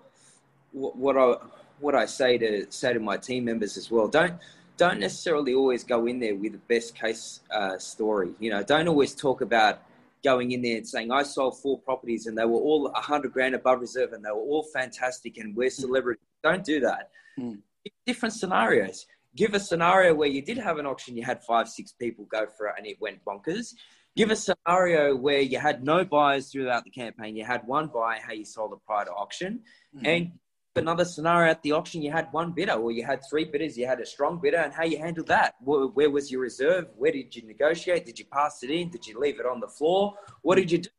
[0.71, 1.35] what I
[1.79, 4.07] what I say to say to my team members as well.
[4.07, 4.35] Don't
[4.77, 8.33] don't necessarily always go in there with the best case uh, story.
[8.39, 9.81] You know, don't always talk about
[10.23, 13.33] going in there and saying I sold four properties and they were all a hundred
[13.33, 16.21] grand above reserve and they were all fantastic and we're celebrities.
[16.43, 16.51] Mm.
[16.51, 17.09] Don't do that.
[17.39, 17.59] Mm.
[18.05, 19.07] Different scenarios.
[19.37, 22.45] Give a scenario where you did have an auction, you had five, six people go
[22.57, 23.73] for it and it went bonkers
[24.17, 27.35] give a scenario where you had no buyers throughout the campaign.
[27.35, 29.61] You had one buyer, how you sold it prior to auction.
[29.95, 30.05] Mm-hmm.
[30.07, 30.31] And
[30.75, 33.85] another scenario at the auction, you had one bidder or you had three bidders, you
[33.85, 35.55] had a strong bidder, and how you handled that.
[35.63, 36.87] Where, where was your reserve?
[36.97, 38.05] Where did you negotiate?
[38.05, 38.89] Did you pass it in?
[38.89, 40.15] Did you leave it on the floor?
[40.41, 40.89] What did you do?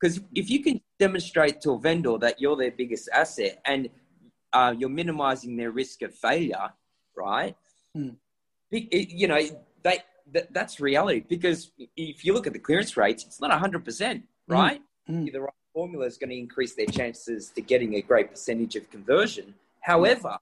[0.00, 3.90] Because if you can demonstrate to a vendor that you're their biggest asset and
[4.54, 6.70] uh, you're minimizing their risk of failure,
[7.20, 7.56] right?
[7.96, 8.16] Mm.
[8.70, 9.40] You know,
[9.82, 9.98] they
[10.32, 14.22] that, that's reality because if you look at the clearance rates, it's not 100%, mm.
[14.48, 14.80] right?
[15.08, 15.32] Mm.
[15.32, 18.90] The right formula is going to increase their chances to getting a great percentage of
[18.90, 19.54] conversion.
[19.80, 20.36] However,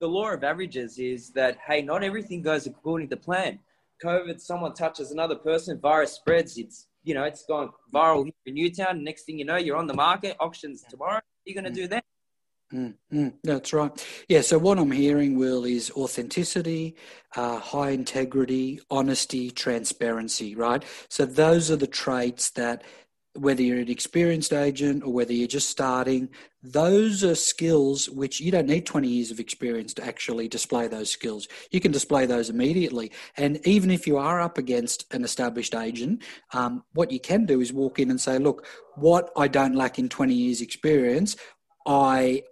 [0.00, 3.58] the law of averages is that, hey, not everything goes according to plan.
[4.04, 8.54] COVID, someone touches another person, virus spreads, it's, you know, it's gone viral here in
[8.54, 9.04] Newtown.
[9.04, 11.14] Next thing you know, you're on the market, auctions tomorrow.
[11.14, 11.74] What are you going to mm.
[11.74, 12.02] do then?
[12.74, 14.06] Mm, mm, that's right.
[14.28, 14.40] Yeah.
[14.40, 16.96] So what I'm hearing, Will, is authenticity,
[17.36, 20.56] uh, high integrity, honesty, transparency.
[20.56, 20.84] Right.
[21.08, 22.82] So those are the traits that,
[23.36, 26.28] whether you're an experienced agent or whether you're just starting,
[26.62, 31.10] those are skills which you don't need 20 years of experience to actually display those
[31.10, 31.48] skills.
[31.70, 33.10] You can display those immediately.
[33.36, 37.60] And even if you are up against an established agent, um, what you can do
[37.60, 41.36] is walk in and say, look, what I don't lack in 20 years experience,
[41.86, 42.44] I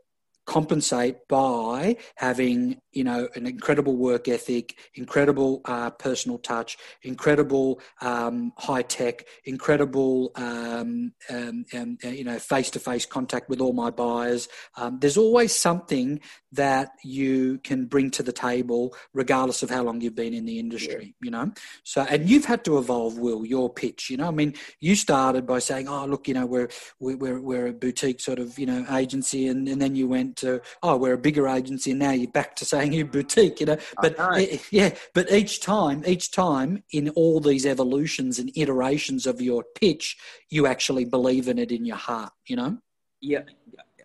[0.46, 8.52] compensate by having you know an incredible work ethic incredible uh, personal touch incredible um,
[8.58, 13.72] high tech incredible um, um, um uh, you know face to face contact with all
[13.72, 14.48] my buyers.
[14.76, 16.20] Um, there's always something
[16.52, 20.58] that you can bring to the table, regardless of how long you've been in the
[20.58, 21.14] industry.
[21.20, 21.24] Yeah.
[21.24, 24.10] You know, so and you've had to evolve, Will, your pitch.
[24.10, 26.68] You know, I mean, you started by saying, "Oh, look, you know, we're
[27.00, 30.60] we're we're a boutique sort of you know agency," and, and then you went to,
[30.82, 33.60] "Oh, we're a bigger agency," and now you're back to saying you're boutique.
[33.60, 34.16] You know, but
[34.70, 40.18] yeah, but each time, each time in all these evolutions and iterations of your pitch,
[40.50, 42.32] you actually believe in it in your heart.
[42.46, 42.78] You know.
[43.20, 43.42] Yeah,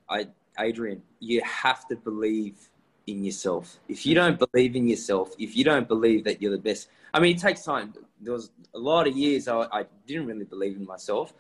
[0.09, 0.27] I,
[0.59, 2.69] Adrian, you have to believe
[3.07, 3.79] in yourself.
[3.87, 7.19] If you don't believe in yourself, if you don't believe that you're the best, I
[7.19, 7.93] mean, it takes time.
[8.21, 11.33] There was a lot of years I, I didn't really believe in myself.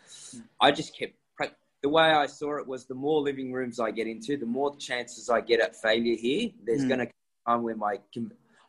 [0.59, 1.13] I just kept.
[1.83, 4.75] The way I saw it was the more living rooms I get into, the more
[4.77, 6.49] chances I get at failure here.
[6.65, 6.87] There's mm.
[6.87, 7.13] going to come
[7.45, 7.99] a time where my.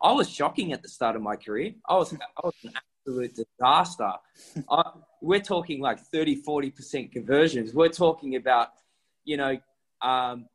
[0.00, 1.72] I was shocking at the start of my career.
[1.88, 2.72] I was, I was an
[3.08, 4.12] absolute disaster.
[4.70, 4.90] I,
[5.22, 7.72] we're talking like 30, 40% conversions.
[7.72, 8.68] We're talking about,
[9.24, 9.58] you know,
[10.02, 10.46] um,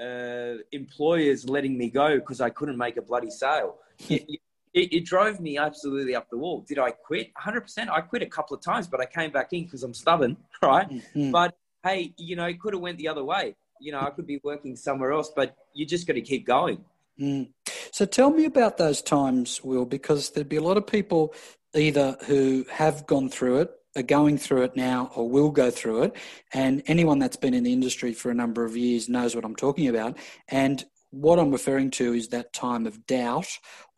[0.00, 3.76] uh, employers letting me go because I couldn't make a bloody sale.
[4.08, 4.26] It,
[4.74, 6.64] it, it, drove me absolutely up the wall.
[6.66, 7.30] Did I quit?
[7.34, 7.88] 100%.
[7.90, 10.88] I quit a couple of times, but I came back in because I'm stubborn, right?
[10.88, 11.30] Mm-hmm.
[11.30, 13.54] But hey, you know, it could have went the other way.
[13.80, 16.84] You know, I could be working somewhere else, but you just got to keep going.
[17.20, 17.50] Mm.
[17.90, 21.34] So tell me about those times, Will, because there'd be a lot of people
[21.74, 26.04] either who have gone through it are going through it now or will go through
[26.04, 26.16] it.
[26.52, 29.56] And anyone that's been in the industry for a number of years knows what I'm
[29.56, 30.16] talking about.
[30.48, 33.46] And what I'm referring to is that time of doubt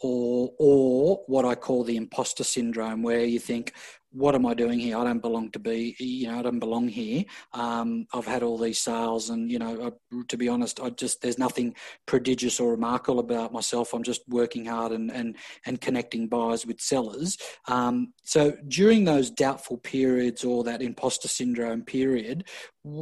[0.00, 3.72] or or what I call the imposter syndrome where you think
[4.14, 4.96] what am I doing here?
[4.96, 7.24] I don't belong to be, you know, I don't belong here.
[7.52, 11.20] Um, I've had all these sales, and you know, I, to be honest, I just
[11.20, 11.74] there's nothing
[12.06, 13.92] prodigious or remarkable about myself.
[13.92, 17.36] I'm just working hard and and and connecting buyers with sellers.
[17.66, 22.44] Um, so during those doubtful periods or that imposter syndrome period,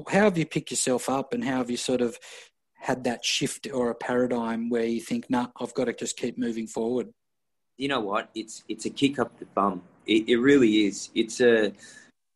[0.09, 2.18] how have you picked yourself up, and how have you sort of
[2.83, 6.16] had that shift or a paradigm where you think, "No, nah, I've got to just
[6.16, 7.12] keep moving forward"?
[7.77, 8.31] You know what?
[8.35, 11.11] It's it's a kick up the bum it, it really is.
[11.14, 11.73] It's a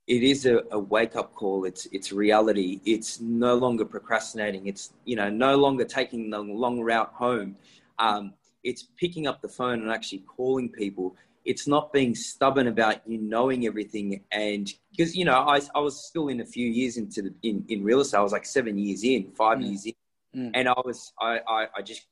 [0.06, 1.64] it is a, a wake up call.
[1.64, 2.80] It's it's reality.
[2.84, 4.66] It's no longer procrastinating.
[4.66, 7.56] It's you know no longer taking the long route home.
[7.98, 11.16] Um, it's picking up the phone and actually calling people.
[11.44, 14.22] It's not being stubborn about you knowing everything.
[14.32, 17.64] And because you know I, I was still in a few years into the, in
[17.68, 18.18] in real estate.
[18.18, 19.68] I was like seven years in, five mm.
[19.68, 19.94] years in,
[20.36, 20.50] mm.
[20.54, 22.06] and I was I, I I just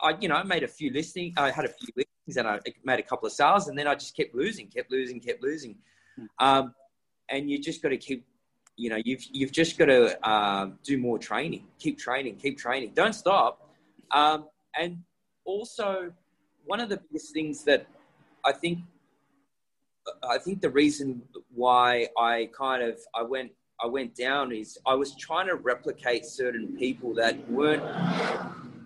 [0.00, 1.34] I you know I made a few listings.
[1.36, 3.94] I had a few listings and I made a couple of sales, and then I
[3.94, 5.76] just kept losing, kept losing, kept losing.
[6.16, 6.24] Hmm.
[6.38, 6.74] Um,
[7.30, 8.26] and you just got to keep,
[8.76, 12.92] you know, you've you've just got to um, do more training, keep training, keep training,
[12.94, 13.70] don't stop.
[14.10, 14.46] Um,
[14.78, 14.98] and
[15.44, 16.12] also,
[16.64, 17.86] one of the biggest things that
[18.44, 18.80] I think,
[20.22, 21.22] I think the reason
[21.54, 26.24] why I kind of I went I went down is I was trying to replicate
[26.24, 27.82] certain people that weren't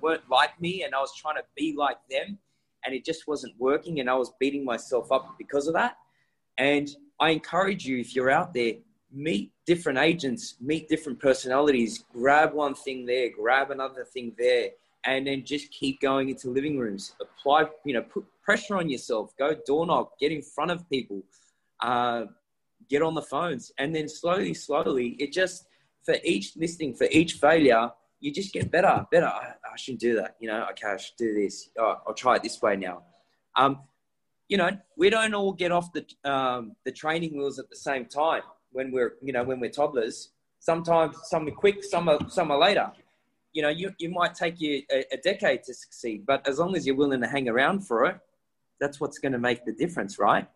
[0.01, 2.39] weren't like me, and I was trying to be like them
[2.85, 5.97] and it just wasn't working and I was beating myself up because of that.
[6.59, 6.89] And
[7.21, 8.75] I encourage you, if you're out there,
[9.13, 14.71] meet different agents, meet different personalities, grab one thing there, grab another thing there,
[15.05, 17.15] and then just keep going into living rooms.
[17.21, 21.23] Apply, you know, put pressure on yourself, go door knock, get in front of people,
[21.81, 22.25] uh,
[22.93, 25.67] get on the phones, and then slowly, slowly, it just,
[26.05, 29.27] for each listing, for each failure, you just get better, better.
[29.27, 30.37] I, I, shouldn't do that.
[30.39, 31.71] You know, okay, I should do this.
[31.79, 33.03] Oh, I'll try it this way now.
[33.57, 33.81] Um,
[34.49, 38.05] you know, we don't all get off the um, the training wheels at the same
[38.05, 40.31] time when we're you know when we're toddlers.
[40.61, 42.93] Sometimes some are quick, some are some are later.
[43.55, 46.77] You know, you, you might take you a, a decade to succeed, but as long
[46.77, 48.17] as you're willing to hang around for it,
[48.81, 50.47] that's what's going to make the difference, right?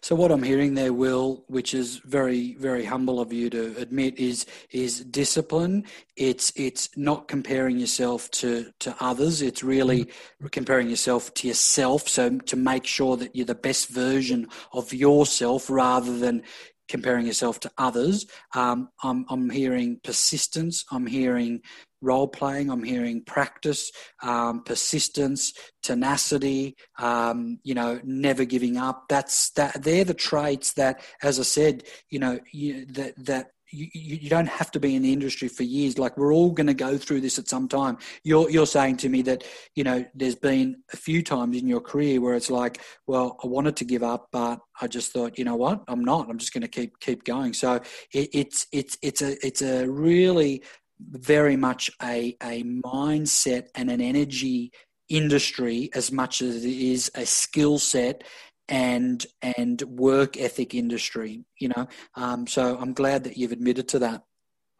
[0.00, 4.18] So what I'm hearing there, Will, which is very, very humble of you to admit,
[4.18, 5.84] is is discipline.
[6.16, 9.42] It's it's not comparing yourself to to others.
[9.42, 10.46] It's really mm-hmm.
[10.48, 12.08] comparing yourself to yourself.
[12.08, 16.42] So to make sure that you're the best version of yourself, rather than
[16.88, 18.26] comparing yourself to others.
[18.54, 20.84] Um, I'm I'm hearing persistence.
[20.90, 21.60] I'm hearing
[22.02, 22.70] role playing.
[22.70, 23.90] I'm hearing practice,
[24.22, 26.76] um, persistence, tenacity.
[26.98, 29.04] Um, you know, never giving up.
[29.08, 29.82] That's that.
[29.82, 34.48] They're the traits that, as I said, you know, you, that that you, you, don't
[34.48, 35.98] have to be in the industry for years.
[35.98, 37.98] Like we're all going to go through this at some time.
[38.22, 41.80] You're you're saying to me that you know there's been a few times in your
[41.80, 45.44] career where it's like, well, I wanted to give up, but I just thought, you
[45.44, 46.28] know what, I'm not.
[46.28, 47.52] I'm just going to keep keep going.
[47.52, 47.80] So
[48.12, 50.62] it, it's it's it's a it's a really
[51.00, 54.72] very much a, a mindset and an energy
[55.08, 58.24] industry as much as it is a skill set
[58.68, 63.98] and and work ethic industry you know um, so i'm glad that you've admitted to
[63.98, 64.24] that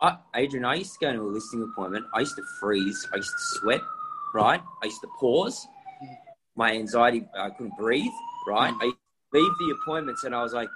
[0.00, 3.16] uh, adrian i used to go to a listing appointment i used to freeze i
[3.16, 3.80] used to sweat
[4.36, 4.62] right?
[4.82, 5.66] I used to pause.
[6.56, 8.12] My anxiety, I couldn't breathe,
[8.46, 8.72] right?
[8.72, 8.82] Mm.
[8.82, 8.96] I used
[9.32, 10.68] to leave the appointments and I was like,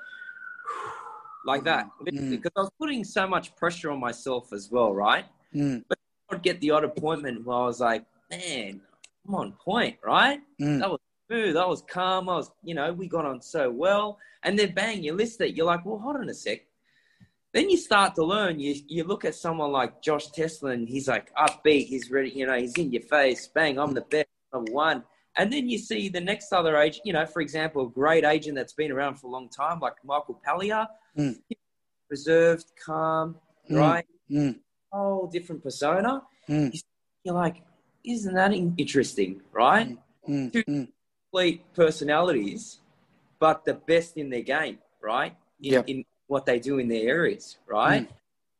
[1.47, 1.89] like that.
[2.07, 2.31] Mm.
[2.31, 5.27] Because I was putting so much pressure on myself as well, right?
[5.55, 5.85] Mm,
[6.31, 8.81] I'd get the odd appointment where I was like, man,
[9.27, 10.41] I'm on point, right?
[10.61, 11.01] mm, That was
[11.31, 11.57] smooth.
[11.57, 12.29] I was calm.
[12.29, 14.19] I was, you know, we got on so well.
[14.43, 15.57] And then bang, you list it.
[15.57, 16.61] You're like, well, hold on a sec.
[17.53, 18.61] Then you start to learn.
[18.61, 21.87] You you look at someone like Josh Tesla, and he's like upbeat.
[21.87, 22.31] He's ready.
[22.31, 23.49] You know, he's in your face.
[23.49, 25.03] Bang, I'm the best, number one.
[25.37, 27.05] And then you see the next other agent.
[27.07, 29.95] You know, for example, a great agent that's been around for a long time, like
[30.05, 30.87] Michael Pallier,
[31.19, 31.41] Mm.
[32.09, 33.37] reserved, calm,
[33.69, 33.77] Mm.
[33.81, 34.61] right, mm,
[34.93, 36.23] whole different persona.
[36.49, 36.73] mm,
[37.25, 37.63] You're like,
[38.05, 39.99] isn't that interesting, right?
[40.29, 40.93] mm, mm.
[41.31, 42.81] Complete personalities,
[43.39, 45.37] but the best in their game, right?
[45.63, 45.89] In, Yep.
[45.89, 48.07] in what they do in their areas, right?
[48.07, 48.15] Hmm.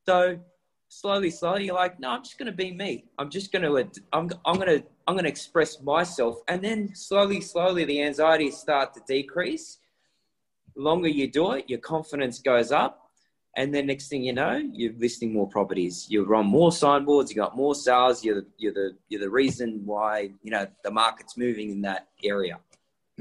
[0.07, 0.41] So
[0.89, 3.05] slowly, slowly, you're like, no, I'm just going to be me.
[3.19, 6.95] I'm just going to, I'm, I'm going to, I'm going to express myself, and then
[6.95, 9.79] slowly, slowly, the anxieties start to decrease.
[10.77, 13.10] The longer you do it, your confidence goes up.
[13.57, 16.07] And then next thing you know, you're listing more properties.
[16.09, 17.31] You're on more signboards.
[17.31, 18.25] You got more sales.
[18.25, 22.09] You're the, you're the you're the reason why you know the market's moving in that
[22.23, 22.59] area.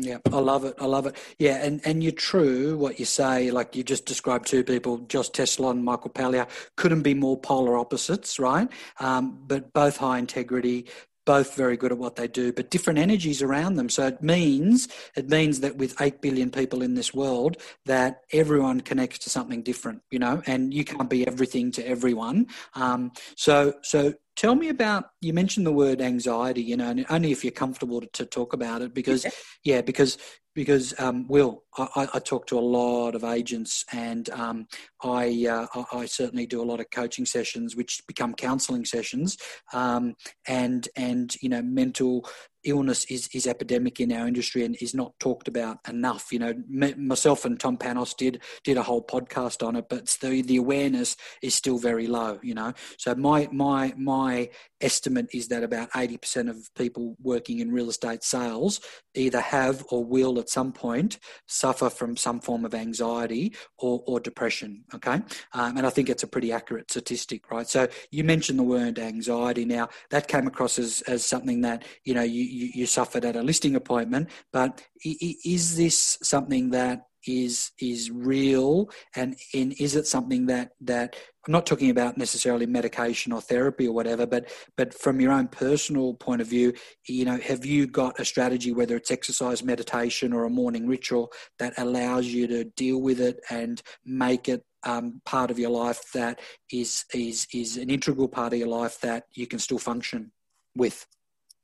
[0.02, 0.76] Yeah, I love it.
[0.80, 1.18] I love it.
[1.40, 3.52] Yeah, and, and you're true what you say.
[3.52, 7.78] Like you just described two people, Josh Tesla and Michael Pallier, couldn't be more polar
[7.78, 8.70] opposites, right?
[9.00, 10.86] Um, but both high integrity,
[11.30, 13.88] both very good at what they do, but different energies around them.
[13.88, 18.82] So it means it means that with eight billion people in this world, that everyone
[18.82, 22.48] connects to something different, you know, and you can't be everything to everyone.
[22.74, 27.34] Um, so so tell me about you mentioned the word anxiety, you know, and only
[27.34, 29.26] if you're comfortable to, to talk about it, because
[29.66, 30.18] yeah, because
[30.56, 34.68] because um, Will, I, I, talk to a lot of agents, and um,
[35.04, 39.38] I, uh, I I certainly do a lot of coaching sessions, which become counselling sessions,
[39.74, 40.16] um,
[40.48, 42.26] and and you know mental
[42.64, 46.32] illness is is epidemic in our industry and is not talked about enough.
[46.32, 50.08] You know, me, myself and Tom Panos did did a whole podcast on it, but
[50.22, 52.40] the the awareness is still very low.
[52.44, 54.50] You know, so my my my
[54.82, 58.80] estimate is that about eighty percent of people working in real estate sales
[59.16, 64.20] either have or will at some point suffer from some form of anxiety or, or
[64.20, 64.84] depression.
[64.94, 65.22] Okay.
[65.54, 67.68] Um, and I think it's a pretty accurate statistic, right?
[67.68, 69.66] So you mentioned the word anxiety.
[69.66, 73.36] Now, that came across as, as something that, you know, you, you, you suffered at
[73.36, 78.90] a listing appointment, but is this something that is is real?
[79.16, 81.16] And is it something that that
[81.48, 85.48] I'm not talking about necessarily medication or therapy or whatever but but from your own
[85.48, 86.74] personal point of view
[87.08, 91.32] you know have you got a strategy whether it's exercise meditation or a morning ritual
[91.58, 96.12] that allows you to deal with it and make it um, part of your life
[96.14, 96.40] that
[96.72, 100.32] is is is an integral part of your life that you can still function
[100.76, 101.08] with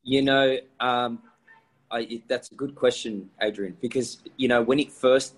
[0.06, 1.20] you know um,
[1.92, 5.36] I, that's a good question adrian because you know when it first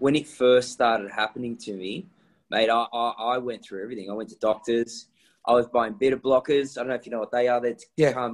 [0.00, 2.06] when it first started happening to me,
[2.50, 4.10] mate, I, I, I, went through everything.
[4.10, 5.06] I went to doctors.
[5.46, 6.76] I was buying beta blockers.
[6.76, 7.60] I don't know if you know what they are.
[7.60, 8.30] They yeah.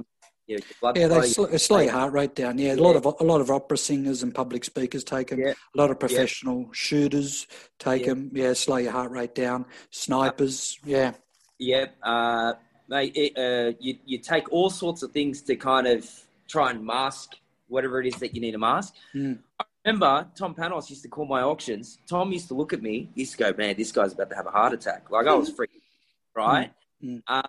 [0.47, 1.47] your blood yeah, they flow.
[1.47, 2.57] sl- slow your heart rate down.
[2.57, 2.81] Yeah, a Yeah.
[2.81, 5.39] lot of a lot of opera singers and public speakers take them.
[5.39, 5.51] Yeah.
[5.51, 7.47] A lot of professional shooters
[7.79, 8.13] take Yeah.
[8.13, 8.31] them.
[8.33, 9.65] Yeah, slow your heart rate down.
[9.91, 10.79] Snipers.
[10.85, 11.13] Yeah.
[11.59, 11.95] Yep.
[12.01, 12.53] Uh,
[12.87, 16.09] mate, it, uh, you, you take all sorts of things to kind of
[16.47, 17.35] try and mask
[17.67, 18.95] whatever it is that you need to mask.
[19.13, 19.39] Mm.
[19.59, 21.99] I remember Tom Panos used to call my auctions.
[22.07, 23.09] Tom used to look at me.
[23.13, 25.09] He used to go, man, this guy's about to have a heart attack.
[25.11, 25.81] Like I was freaking,
[26.35, 26.71] right?
[27.03, 27.21] Mm.
[27.27, 27.43] Uh,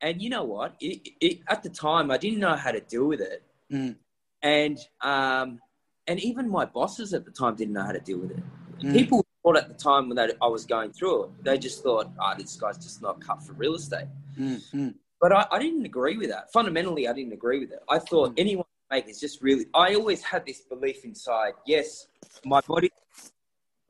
[0.00, 0.76] and you know what?
[0.80, 3.42] It, it, at the time, I didn't know how to deal with it.
[3.72, 3.96] Mm.
[4.42, 5.60] And, um,
[6.06, 8.42] and even my bosses at the time didn't know how to deal with it.
[8.80, 8.92] Mm.
[8.92, 12.10] People thought at the time when they, I was going through it, they just thought,
[12.18, 14.06] ah, this guy's just not cut for real estate.
[14.38, 14.62] Mm.
[14.72, 14.94] Mm.
[15.20, 16.50] But I, I didn't agree with that.
[16.52, 17.80] Fundamentally, I didn't agree with it.
[17.88, 18.40] I thought Mm.
[18.40, 19.66] anyone can make is just really.
[19.74, 21.52] I always had this belief inside.
[21.66, 22.06] Yes,
[22.44, 22.90] my body,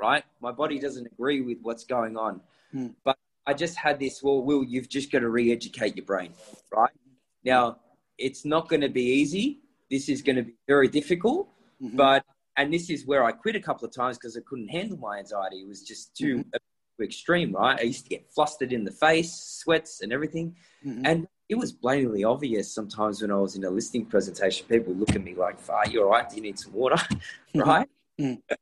[0.01, 0.25] right?
[0.41, 2.41] My body doesn't agree with what's going on,
[2.75, 2.95] Mm.
[3.05, 4.23] but I just had this.
[4.23, 6.33] Well, Will, you've just got to re-educate your brain,
[6.73, 6.91] right?
[7.45, 7.79] Now,
[8.19, 9.61] it's not going to be easy.
[9.91, 11.49] This is going to be very difficult,
[11.81, 11.97] Mhm.
[11.97, 12.25] but
[12.57, 15.19] and this is where I quit a couple of times because I couldn't handle my
[15.19, 15.63] anxiety.
[15.63, 16.45] It was just too
[17.03, 17.79] extreme, right?
[17.79, 19.33] I used to get flustered in the face,
[19.63, 20.55] sweats, and everything.
[20.85, 21.03] Mhm.
[21.05, 25.15] And it was blatantly obvious sometimes when I was in a listing presentation, people look
[25.15, 26.29] at me like, Far, you all right?
[26.29, 26.97] Do you need some water?
[27.55, 27.89] right?
[28.21, 28.41] Mm.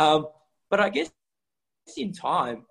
[0.00, 0.28] Um,
[0.70, 1.10] but I guess
[1.96, 2.64] in time,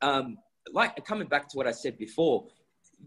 [0.00, 0.38] um,
[0.72, 2.46] like coming back to what I said before,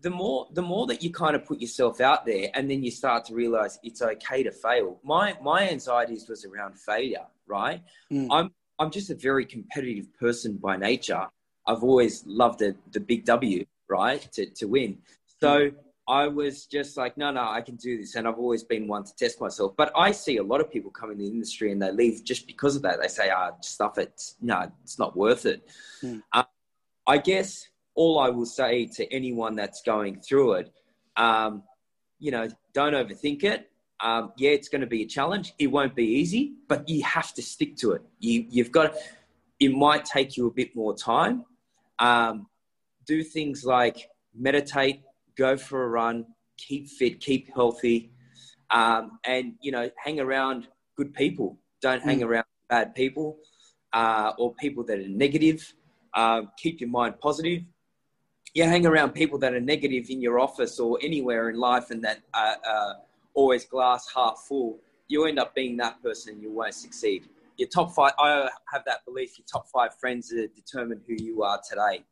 [0.01, 2.91] the more the more that you kind of put yourself out there and then you
[2.91, 4.99] start to realize it's okay to fail.
[5.03, 7.81] My my anxieties was around failure, right?
[8.11, 8.27] Mm.
[8.31, 11.27] I'm I'm just a very competitive person by nature.
[11.65, 14.21] I've always loved the, the big W, right?
[14.33, 14.99] To, to win.
[15.41, 15.71] So
[16.07, 18.15] I was just like, no, no, I can do this.
[18.15, 19.73] And I've always been one to test myself.
[19.75, 22.47] But I see a lot of people come in the industry and they leave just
[22.47, 23.01] because of that.
[23.01, 24.33] They say, ah, stuff it.
[24.41, 25.67] No, it's not worth it.
[26.01, 26.23] Mm.
[26.31, 26.43] Uh,
[27.05, 27.67] I guess
[27.97, 30.71] all I will say to anyone that's going through it,
[31.17, 31.63] um,
[32.19, 33.69] you know, don't overthink it.
[33.99, 35.53] Um, yeah, it's going to be a challenge.
[35.57, 38.03] It won't be easy, but you have to stick to it.
[38.19, 38.93] You, you've got,
[39.59, 41.43] it might take you a bit more time.
[41.97, 42.45] Um,
[43.07, 45.01] do things like meditate,
[45.35, 46.27] go for a run,
[46.57, 48.11] keep fit, keep healthy,
[48.69, 51.57] um, and you know, hang around good people.
[51.81, 52.27] Don't hang mm.
[52.27, 53.37] around bad people
[53.93, 55.73] uh, or people that are negative.
[56.13, 57.63] Uh, keep your mind positive.
[58.53, 62.03] You hang around people that are negative in your office or anywhere in life, and
[62.03, 62.93] that are uh,
[63.33, 64.79] always glass half full.
[65.07, 67.29] You end up being that person, and you won't succeed.
[67.57, 68.13] Your top five.
[68.19, 69.37] I have that belief.
[69.37, 72.03] Your top five friends determine who you are today.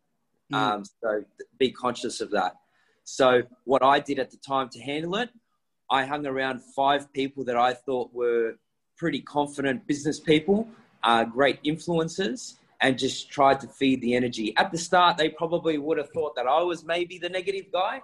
[0.52, 0.58] Mm.
[0.58, 1.24] Um, so
[1.58, 2.56] be conscious of that.
[3.04, 5.30] So what I did at the time to handle it,
[5.90, 8.56] I hung around five people that I thought were
[8.98, 10.68] pretty confident business people,
[11.04, 14.56] uh, great influencers, and just tried to feed the energy.
[14.58, 18.02] At the start, they probably would have thought that I was maybe the negative guy,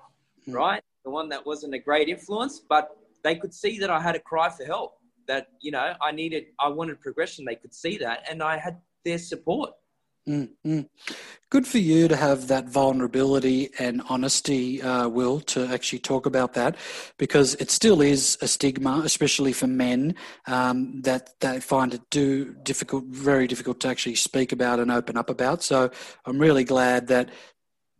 [0.47, 0.53] mm.
[0.53, 0.81] right?
[1.03, 2.89] The one that wasn't a great influence, but
[3.23, 4.97] they could see that I had a cry for help.
[5.27, 7.45] That you know, I needed, I wanted progression.
[7.45, 9.71] They could see that, and I had their support.
[10.29, 10.81] Mm-hmm.
[11.49, 16.53] Good for you to have that vulnerability and honesty, uh, Will, to actually talk about
[16.53, 16.75] that,
[17.17, 20.15] because it still is a stigma, especially for men,
[20.45, 25.17] um, that they find it do difficult, very difficult to actually speak about and open
[25.17, 25.63] up about.
[25.63, 25.89] So
[26.25, 27.29] I'm really glad that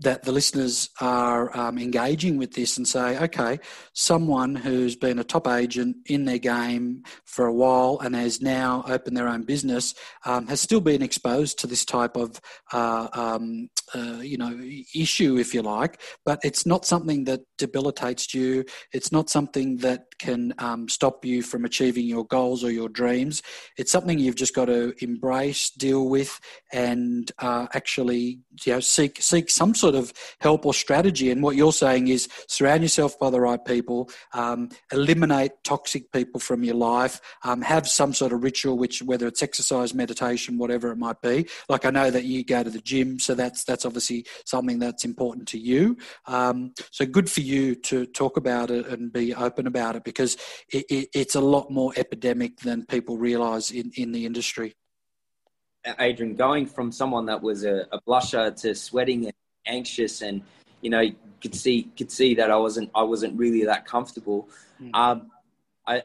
[0.01, 3.59] that the listeners are um, engaging with this and say, okay,
[3.93, 8.83] someone who's been a top agent in their game for a while and has now
[8.87, 9.93] opened their own business
[10.25, 12.41] um, has still been exposed to this type of,
[12.73, 14.59] uh, um, uh, you know,
[14.95, 16.01] issue, if you like.
[16.25, 18.65] But it's not something that debilitates you.
[18.93, 23.41] It's not something that can um, stop you from achieving your goals or your dreams.
[23.75, 26.39] It's something you've just got to embrace, deal with,
[26.71, 31.31] and uh, actually, you know, seek seek some sort of help or strategy.
[31.31, 36.39] And what you're saying is surround yourself by the right people, um, eliminate toxic people
[36.39, 40.91] from your life, um, have some sort of ritual, which whether it's exercise, meditation, whatever
[40.91, 41.47] it might be.
[41.67, 45.03] Like I know that you go to the gym, so that's that's obviously something that's
[45.03, 45.97] important to you.
[46.27, 50.37] Um, so good for you to talk about it and be open about it because
[50.71, 54.75] it, it, it's a lot more epidemic than people realise in, in the industry.
[55.99, 59.33] Adrian, going from someone that was a, a, blusher to sweating and
[59.65, 60.41] anxious and
[60.81, 61.03] you know
[61.41, 64.47] could see could see that I wasn't I wasn't really that comfortable.
[64.81, 64.95] Mm.
[64.95, 65.31] Um,
[65.87, 66.03] I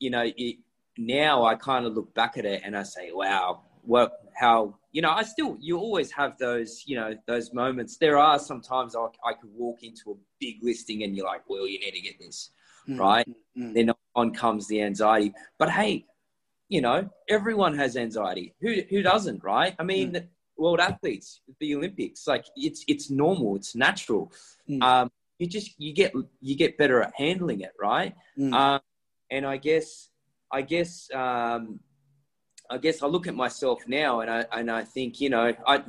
[0.00, 0.56] you know it,
[0.98, 5.02] now I kind of look back at it and I say, wow, what how you
[5.02, 7.96] know I still you always have those you know those moments.
[7.96, 11.66] There are sometimes I, I could walk into a big listing and you're like, well,
[11.68, 12.50] you need to get this
[12.88, 12.98] mm.
[12.98, 13.28] right.
[13.56, 13.74] Mm.
[13.74, 16.06] Then on comes the anxiety, but hey.
[16.70, 18.54] You know, everyone has anxiety.
[18.62, 19.76] Who who doesn't, right?
[19.78, 20.26] I mean, mm
[20.56, 22.26] world athletes, the Olympics.
[22.26, 24.32] Like it's it's normal, it's natural.
[24.68, 24.82] Mm.
[24.82, 28.14] Um, you just you get you get better at handling it, right?
[28.38, 28.52] Mm.
[28.52, 28.80] Um,
[29.30, 30.08] and I guess
[30.50, 31.80] I guess um,
[32.70, 35.82] I guess I look at myself now and I and I think you know I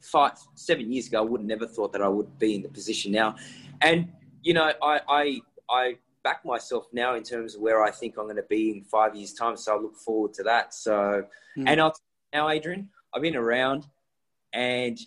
[0.00, 2.68] five seven years ago I would have never thought that I would be in the
[2.68, 3.36] position now,
[3.80, 4.12] and
[4.42, 5.40] you know I I
[5.70, 5.98] I
[6.28, 9.16] back myself now in terms of where I think I'm going to be in five
[9.16, 9.56] years time.
[9.56, 10.74] So I look forward to that.
[10.74, 11.24] So
[11.56, 11.64] mm.
[11.66, 11.94] and I'll
[12.34, 13.86] now Adrian I've been around,
[14.52, 14.98] and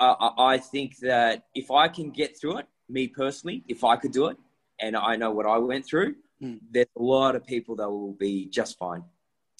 [0.00, 4.12] I, I think that if I can get through it, me personally, if I could
[4.12, 4.36] do it,
[4.80, 6.58] and I know what I went through, mm.
[6.72, 9.04] there's a lot of people that will be just fine.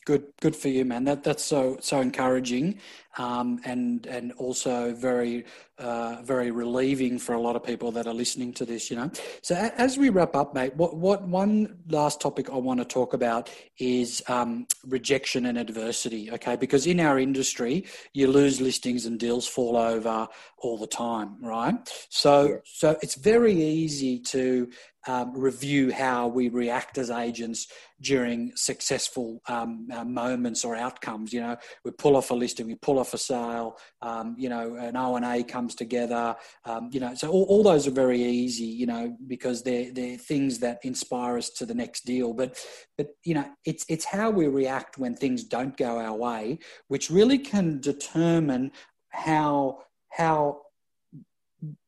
[0.05, 1.05] Good, good for you, man.
[1.05, 2.81] That that's so so encouraging,
[3.19, 5.45] um, and and also very
[5.79, 8.91] uh, very relieving for a lot of people that are listening to this.
[8.91, 9.11] You know.
[9.43, 13.15] So as we wrap up, mate, what what one last topic I want to talk
[13.15, 16.31] about is um, rejection and adversity.
[16.33, 21.37] Okay, because in our industry, you lose listings and deals fall over all the time,
[21.43, 21.75] right?
[22.09, 22.57] So yeah.
[22.65, 24.69] so it's very easy to
[25.07, 27.67] um, review how we react as agents
[28.01, 31.33] during successful um, uh, moments or outcomes.
[31.33, 33.77] You know, we pull off a listing, we pull off a sale.
[34.01, 36.37] Um, you know, an O and A comes together.
[36.65, 38.65] Um, you know, so all, all, those are very easy.
[38.65, 42.33] You know, because they're they're things that inspire us to the next deal.
[42.33, 42.57] But
[42.97, 47.11] but you know, it's it's how we react when things don't go our way, which
[47.11, 48.71] really can determine
[49.11, 49.81] how
[50.11, 50.63] how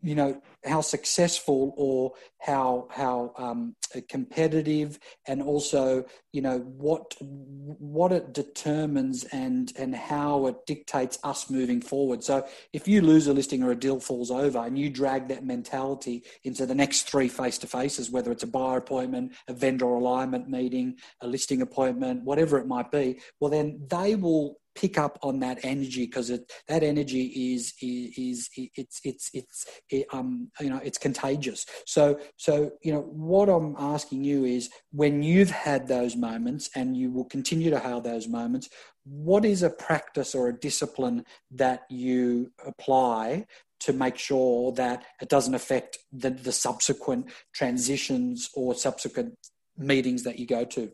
[0.03, 3.75] you know how successful or how how um,
[4.09, 11.51] competitive and also you know what what it determines and and how it dictates us
[11.51, 12.23] moving forward.
[12.23, 15.45] So if you lose a listing or a deal falls over and you drag that
[15.45, 19.87] mentality into the next three face to faces whether it's a buyer appointment a vendor
[19.87, 25.19] alignment meeting a listing appointment whatever it might be well then they will pick up
[25.23, 30.71] on that energy because that energy is, is, is it's it's it's it, um you
[30.71, 31.67] know it's contagious.
[31.87, 36.97] So so you know what i'm asking you is when you've had those moments and
[36.97, 38.69] you will continue to have those moments
[39.05, 43.47] what is a practice or a discipline that you apply
[43.79, 49.35] to make sure that it doesn't affect the, the subsequent transitions or subsequent
[49.79, 50.91] meetings that you go to?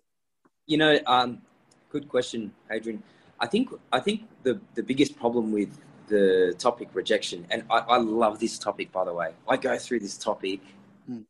[0.67, 1.43] You know um,
[1.91, 3.03] good question adrian
[3.43, 5.77] I think I think the the biggest problem with
[6.07, 9.33] the topic rejection, and I, I love this topic by the way.
[9.49, 10.61] I go through this topic
[11.11, 11.25] mm.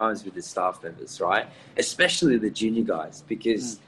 [0.00, 1.46] times with the staff members, right?
[1.76, 3.80] Especially the junior guys, because mm.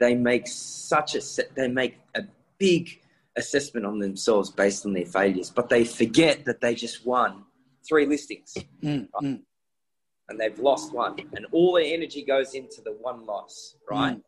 [0.00, 1.20] they make such a
[1.54, 2.22] they make a
[2.58, 3.00] big
[3.36, 7.44] assessment on themselves based on their failures, but they forget that they just won
[7.88, 8.56] three listings.
[8.82, 9.08] Mm.
[9.14, 9.40] Right?
[10.28, 14.14] And they've lost one, and all their energy goes into the one loss, right?
[14.14, 14.20] Hmm.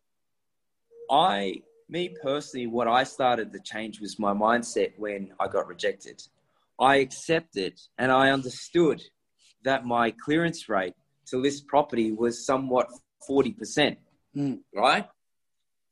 [1.09, 6.21] I me personally, what I started to change was my mindset when I got rejected.
[6.79, 9.01] I accepted and I understood
[9.63, 10.93] that my clearance rate
[11.27, 12.89] to list property was somewhat
[13.29, 13.97] 40%,
[14.35, 14.59] mm.
[14.73, 15.07] right?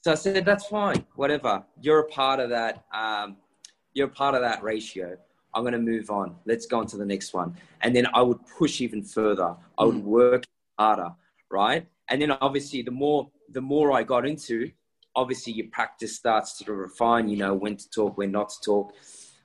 [0.02, 1.64] So I said, that's fine, whatever.
[1.82, 2.84] You're a part of that.
[2.94, 3.38] Um,
[3.94, 5.18] you're a part of that ratio.
[5.54, 6.36] I'm going to move on.
[6.46, 7.56] Let's go on to the next one.
[7.82, 9.56] And then I would push even further.
[9.78, 10.04] I would mm.
[10.04, 10.44] work
[10.78, 11.12] harder,
[11.50, 11.88] right?
[12.10, 14.72] And then obviously the more, the more I got into,
[15.16, 18.94] obviously your practice starts to refine, you know, when to talk, when not to talk.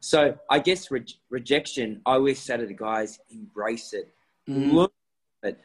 [0.00, 4.12] So I guess re- rejection, I always say to the guys, embrace it.
[4.48, 4.72] Mm.
[4.72, 4.92] Look
[5.42, 5.60] at it.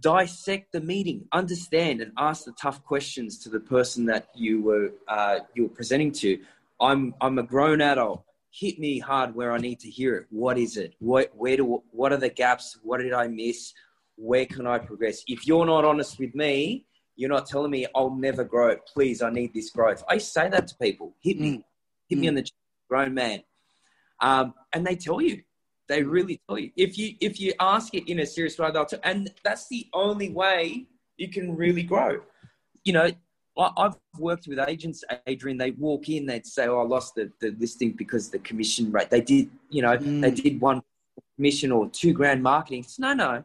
[0.00, 4.92] Dissect the meeting, understand and ask the tough questions to the person that you were
[5.08, 6.38] uh, you were presenting to.
[6.80, 8.22] I'm I'm a grown adult.
[8.50, 10.26] Hit me hard where I need to hear it.
[10.30, 10.94] What is it?
[11.00, 12.78] What where do what are the gaps?
[12.84, 13.74] What did I miss?
[14.14, 15.24] Where can I progress?
[15.26, 16.86] If you're not honest with me,
[17.18, 18.76] you're not telling me I'll never grow.
[18.94, 20.04] Please, I need this growth.
[20.08, 21.14] I say that to people.
[21.20, 21.64] Hit me, mm.
[22.08, 22.20] hit mm.
[22.22, 22.50] me on the
[22.88, 23.42] grown man,
[24.20, 25.42] um, and they tell you.
[25.88, 26.70] They really tell you.
[26.76, 29.00] If you if you ask it in a serious way, they'll tell.
[29.04, 32.20] And that's the only way you can really grow.
[32.84, 33.10] You know,
[33.58, 35.56] I've worked with agents, Adrian.
[35.56, 39.10] They walk in, they'd say, "Oh, I lost the, the listing because the commission rate."
[39.10, 40.20] They did, you know, mm.
[40.20, 40.82] they did one
[41.36, 42.84] commission or two grand marketing.
[42.98, 43.42] no, no,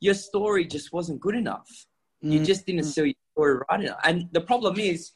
[0.00, 1.68] your story just wasn't good enough.
[2.20, 2.92] You just didn't mm.
[2.92, 3.98] sell your story right enough.
[4.04, 5.12] And the problem is,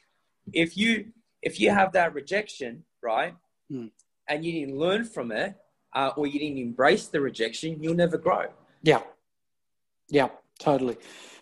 [0.53, 3.35] if you if you have that rejection, right,
[3.71, 3.91] mm.
[4.27, 5.55] and you didn't learn from it,
[5.93, 8.45] uh, or you didn't embrace the rejection, you'll never grow.
[8.83, 9.01] Yeah,
[10.09, 10.29] yeah,
[10.59, 10.97] totally.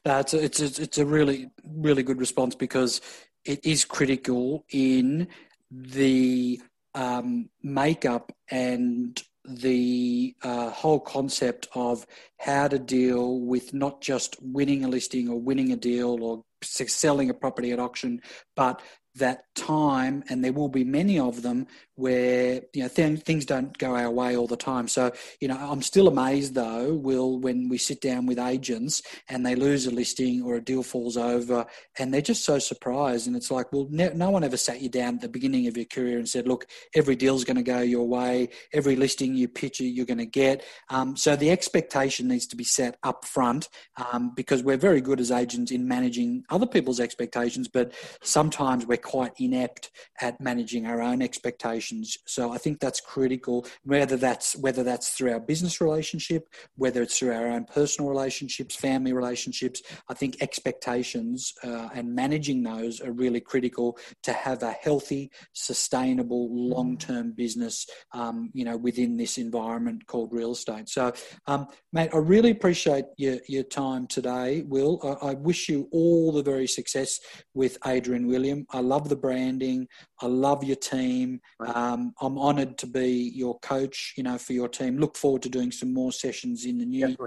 [0.05, 3.01] Uh, it's a, it's a, it's a really really good response because
[3.45, 5.27] it is critical in
[5.71, 6.59] the
[6.95, 12.05] um, makeup and the uh, whole concept of
[12.37, 17.29] how to deal with not just winning a listing or winning a deal or selling
[17.29, 18.21] a property at auction,
[18.55, 18.81] but
[19.15, 23.77] that time, and there will be many of them where you know th- things don't
[23.77, 24.87] go our way all the time.
[24.87, 29.45] So you know, I'm still amazed though, Will, when we sit down with agents and
[29.45, 31.65] they lose a listing or a deal falls over,
[31.97, 33.27] and they're just so surprised.
[33.27, 35.75] And it's like, well, ne- no one ever sat you down at the beginning of
[35.75, 39.47] your career and said, look, every deal's going to go your way, every listing you
[39.47, 40.63] pitch, you're going to get.
[40.89, 43.69] Um, so the expectation needs to be set up front
[44.11, 48.97] um, because we're very good as agents in managing other people's expectations, but sometimes we're
[49.01, 49.91] quite inept
[50.21, 52.17] at managing our own expectations.
[52.25, 57.17] So I think that's critical, whether that's whether that's through our business relationship, whether it's
[57.17, 59.81] through our own personal relationships, family relationships.
[60.09, 66.49] I think expectations uh, and managing those are really critical to have a healthy, sustainable,
[66.51, 67.85] long-term business.
[68.13, 70.89] Um, you know, within this environment called real estate.
[70.89, 71.13] So,
[71.47, 74.99] um, mate, I really appreciate your your time today, Will.
[75.03, 77.19] I, I wish you all the very success
[77.53, 78.65] with Adrian William.
[78.71, 79.87] I love the branding.
[80.21, 81.39] I love your team.
[81.75, 84.13] Um, I'm honoured to be your coach.
[84.17, 84.97] You know, for your team.
[84.97, 87.17] Look forward to doing some more sessions in the new year.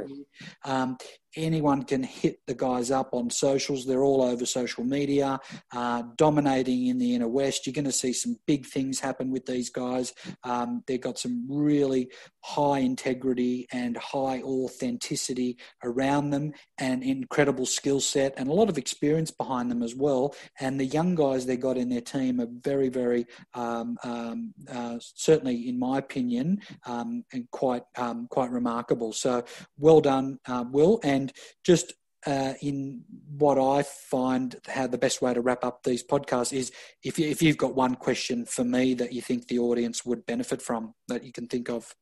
[0.65, 0.97] Um,
[1.37, 3.87] anyone can hit the guys up on socials.
[3.87, 5.41] They're all over social media,
[5.73, 7.67] uh, dominating in the inner west.
[7.67, 10.13] You're going to see some big things happen with these guys.
[10.45, 12.11] Um, they've got some really
[12.41, 18.79] high integrity and high authenticity around them, and incredible skill set and a lot of
[18.79, 20.35] experience behind them as well.
[20.61, 24.99] And the young guys they got in their team are very very, um, um, uh,
[25.01, 29.13] certainly, in my opinion, um, and quite um, quite remarkable.
[29.13, 29.45] So,
[29.79, 31.01] well done, uh, Will.
[31.05, 31.22] And
[31.63, 31.93] just
[32.27, 33.03] uh, in
[33.37, 36.71] what I find how the best way to wrap up these podcasts is
[37.03, 40.25] if you, if you've got one question for me that you think the audience would
[40.25, 41.95] benefit from that you can think of.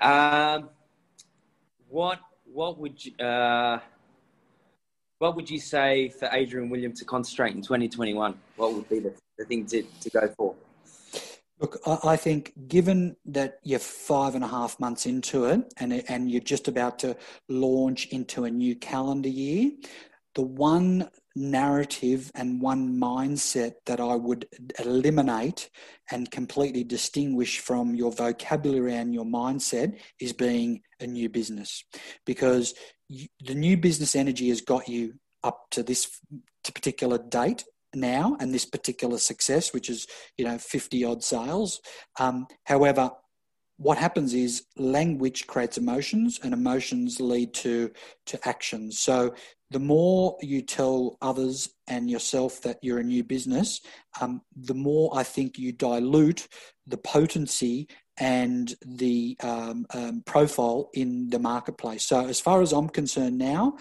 [0.00, 0.70] Um,
[1.88, 3.80] what what would you uh,
[5.18, 8.34] what would you say for Adrian William to concentrate in 2021?
[8.56, 10.54] What would be the, the thing to, to go for?
[11.60, 16.30] Look, I think given that you're five and a half months into it and, and
[16.30, 17.16] you're just about to
[17.48, 19.70] launch into a new calendar year,
[20.34, 24.46] the one narrative and one mindset that I would
[24.78, 25.70] eliminate
[26.10, 31.84] and completely distinguish from your vocabulary and your mindset is being a new business.
[32.26, 32.74] Because
[33.08, 36.20] the new business energy has got you up to this
[36.64, 41.80] particular date now and this particular success, which is you know 50 odd sales.
[42.18, 43.10] Um, however,
[43.76, 47.90] what happens is language creates emotions and emotions lead to
[48.26, 49.34] to actions so
[49.70, 53.80] the more you tell others and yourself that you're a new business
[54.20, 56.46] um, the more i think you dilute
[56.86, 57.88] the potency
[58.18, 63.76] and the um, um, profile in the marketplace so as far as i'm concerned now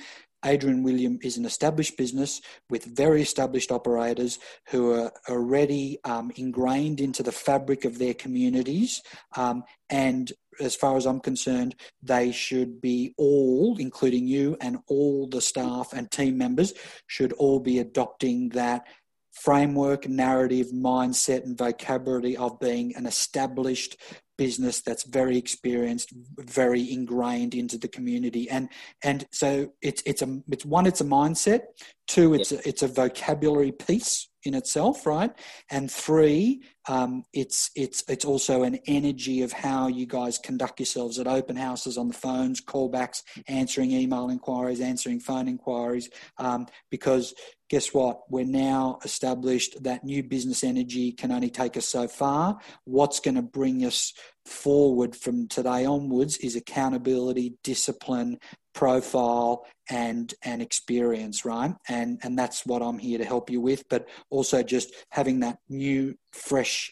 [0.46, 4.40] Adrian William is an established business with very established operators
[4.70, 9.02] who are already um, ingrained into the fabric of their communities.
[9.36, 15.28] Um, and as far as I'm concerned, they should be all, including you and all
[15.28, 16.74] the staff and team members,
[17.08, 18.86] should all be adopting that
[19.34, 23.98] framework, narrative, mindset, and vocabulary of being an established
[24.38, 28.70] business that's very experienced, very ingrained into the community, and
[29.04, 31.62] and so it's it's a it's one it's a mindset,
[32.08, 35.32] two it's a, it's a vocabulary piece in itself, right,
[35.70, 41.18] and three um, it's it's it's also an energy of how you guys conduct yourselves
[41.18, 47.34] at open houses on the phones, callbacks, answering email inquiries, answering phone inquiries, um, because
[47.70, 48.22] guess what?
[48.30, 52.60] We're now established that new business energy can only take us so far.
[52.84, 54.14] What's going to bring us
[54.46, 58.38] forward from today onwards is accountability, discipline,
[58.74, 61.74] profile and and experience right?
[61.88, 65.58] And and that's what i'm here to help you with but also just having that
[65.70, 66.92] new fresh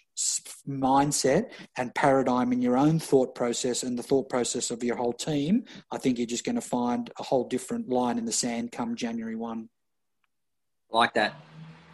[0.67, 5.13] mindset and paradigm in your own thought process and the thought process of your whole
[5.13, 8.71] team i think you're just going to find a whole different line in the sand
[8.71, 9.69] come january 1
[10.91, 11.33] like that.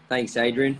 [0.09, 0.77] Thanks adrian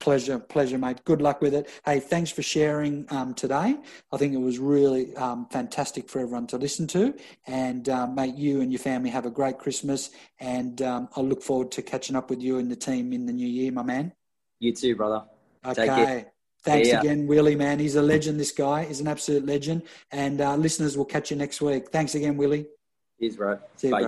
[0.00, 1.04] Pleasure, pleasure, mate.
[1.04, 1.68] Good luck with it.
[1.84, 3.76] Hey, thanks for sharing um, today.
[4.12, 7.14] I think it was really um, fantastic for everyone to listen to.
[7.46, 10.10] And, uh, mate, you and your family have a great Christmas.
[10.38, 13.32] And um, I look forward to catching up with you and the team in the
[13.32, 14.12] new year, my man.
[14.60, 15.24] You too, brother.
[15.66, 16.26] Okay.
[16.62, 17.00] Thanks yeah.
[17.00, 17.78] again, Willie, man.
[17.78, 18.84] He's a legend, this guy.
[18.84, 19.82] He's an absolute legend.
[20.12, 21.88] And uh, listeners, will catch you next week.
[21.90, 22.66] Thanks again, Willie.
[23.18, 23.58] Cheers, bro.
[23.76, 24.00] See you, Bye.
[24.00, 24.06] bro.